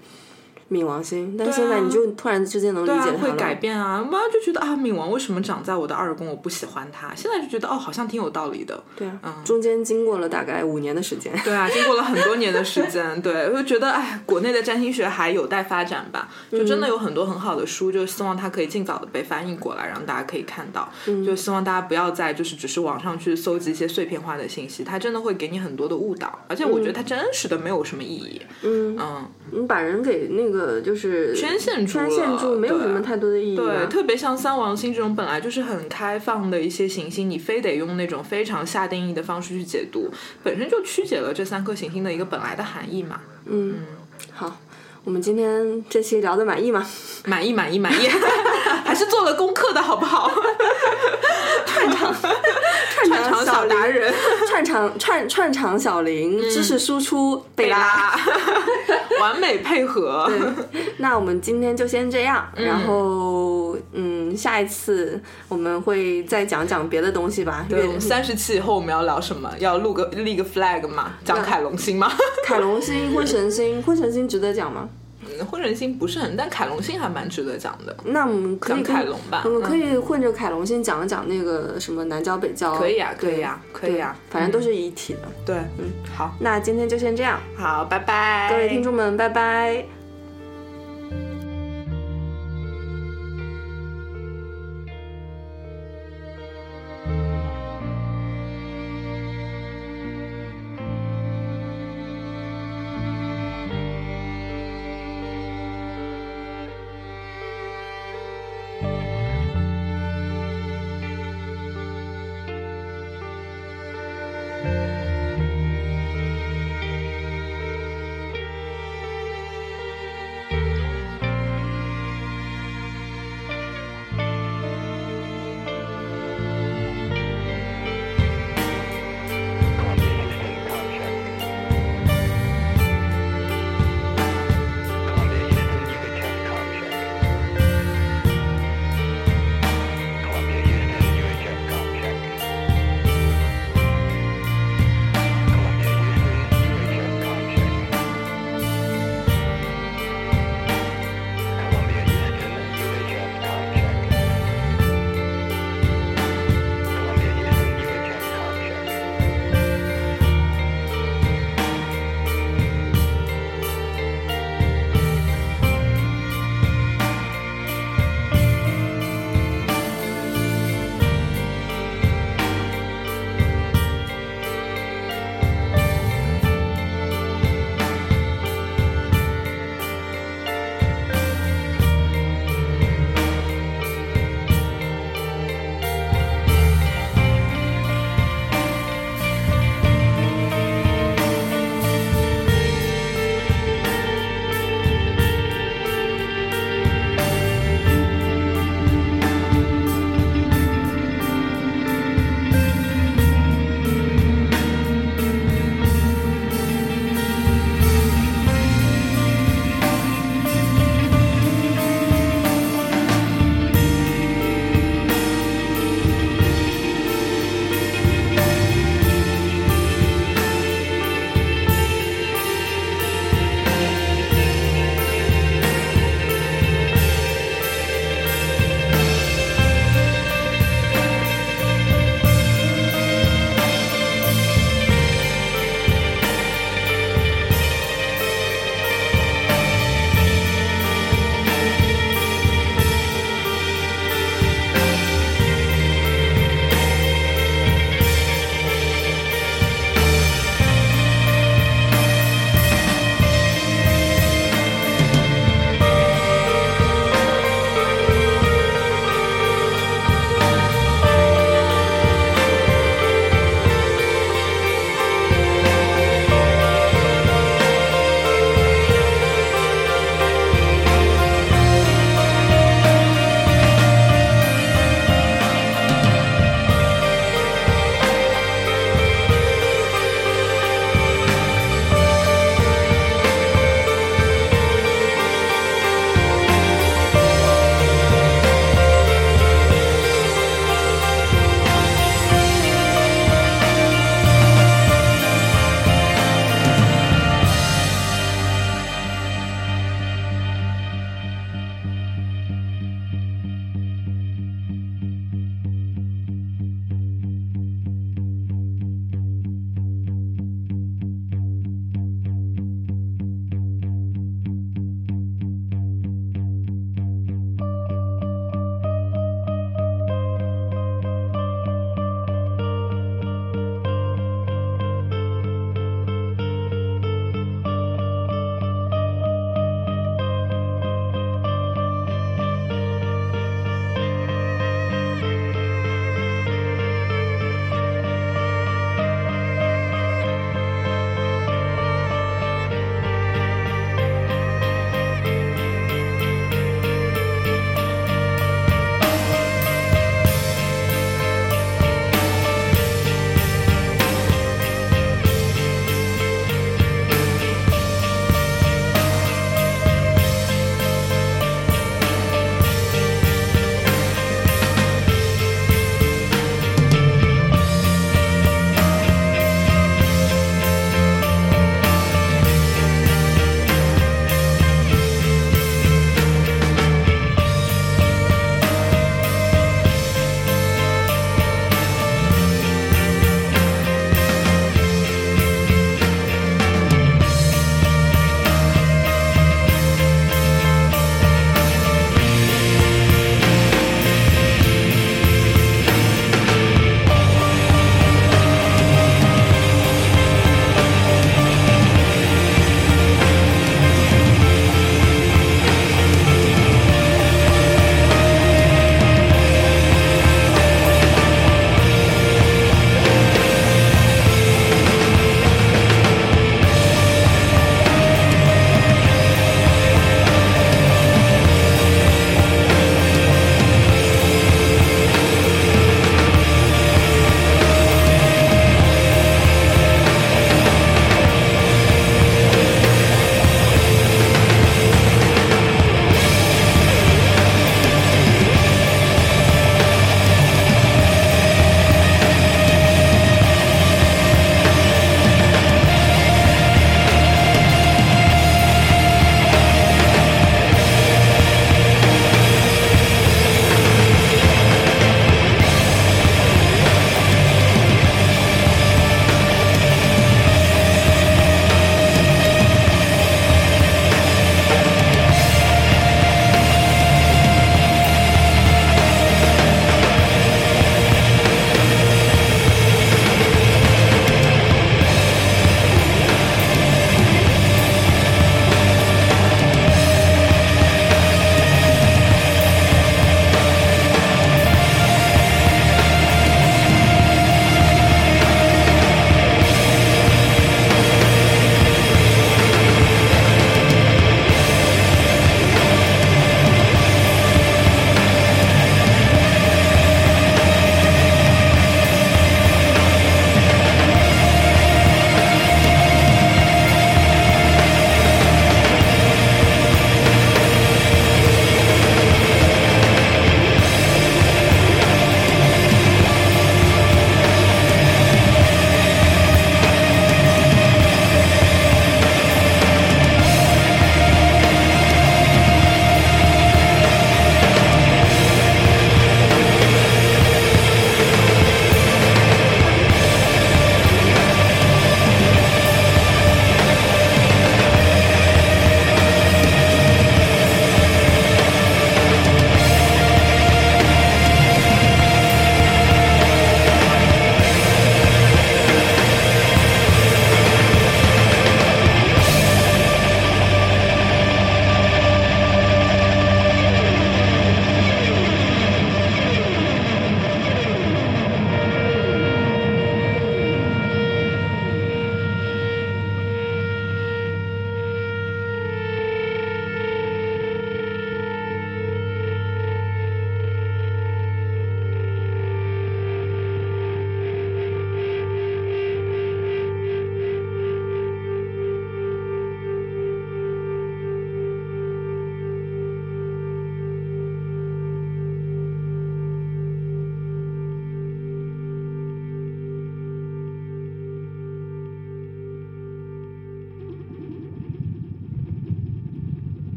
[0.68, 3.36] 冥王星，但现在你就突然之间能理解，它会。
[3.36, 4.02] 改变啊！
[4.02, 7.14] 妈就觉得啊，冥王为什么长在我的二宫，我不喜欢他。
[7.14, 8.82] 现在就觉得哦，好像挺有道理的。
[8.96, 11.32] 对啊，中间经过了大概五年的时间。
[11.44, 16.28] 对啊，经过了很多年的时间， 对，我就觉得哎，国内的占星学还有待发展吧。
[16.50, 20.88] 就真的有很多很好的书，就希望它可以尽早的被翻译过来，让大家可以看到。
[21.04, 28.40] 就希望大家不要再就是只是网上去搜集一些碎片化的信息，它真的会给你很多的误导，而且我觉得它真实的没有什么意义。
[28.62, 33.64] 嗯，嗯，你把人给那个就是圈限住了，圈限住，没有什么太多的意义吧。
[33.64, 40.10] 对，特别像三王星这种本来就是很开放的一些行星，你非得用那种非常下定义的方式去解读，
[40.42, 43.20] 本身就曲解了这三颗行星的一个本来的含义嘛。
[43.46, 43.76] 嗯，
[44.32, 44.58] 好，
[45.04, 46.86] 我们今天这期聊的满意吗？
[47.26, 48.08] 满意，满意，满意，
[48.84, 50.30] 还是做了功课的好不好？
[51.66, 54.12] 串场，串串场小达人，
[54.48, 58.18] 串场串串场小林，知识输出贝拉。
[59.16, 60.30] 啦，完美配合。
[60.98, 67.66] 那我们今天就先这样，然后嗯，下一次我们会再讲讲别的东西吧。
[67.70, 69.50] 因为三十期以后我们要聊什么？
[69.58, 71.12] 要录个立个 flag 嘛？
[71.24, 72.10] 讲凯龙星吗？
[72.44, 74.88] 凯龙星、混神星，混神星值得讲吗？
[75.38, 77.96] 嗯，婚人心不是很，但凯龙星还蛮值得讲的。
[78.04, 82.74] 那我们可以讲凯龙吧我们可以混着凯龙星讲一讲那个什么南郊北郊。
[82.78, 85.20] 可以啊，可对以啊，可以啊，反正都是一体的。
[85.44, 89.95] 对，嗯，好，那今天就先这样，好，拜拜，各位听众们，拜拜。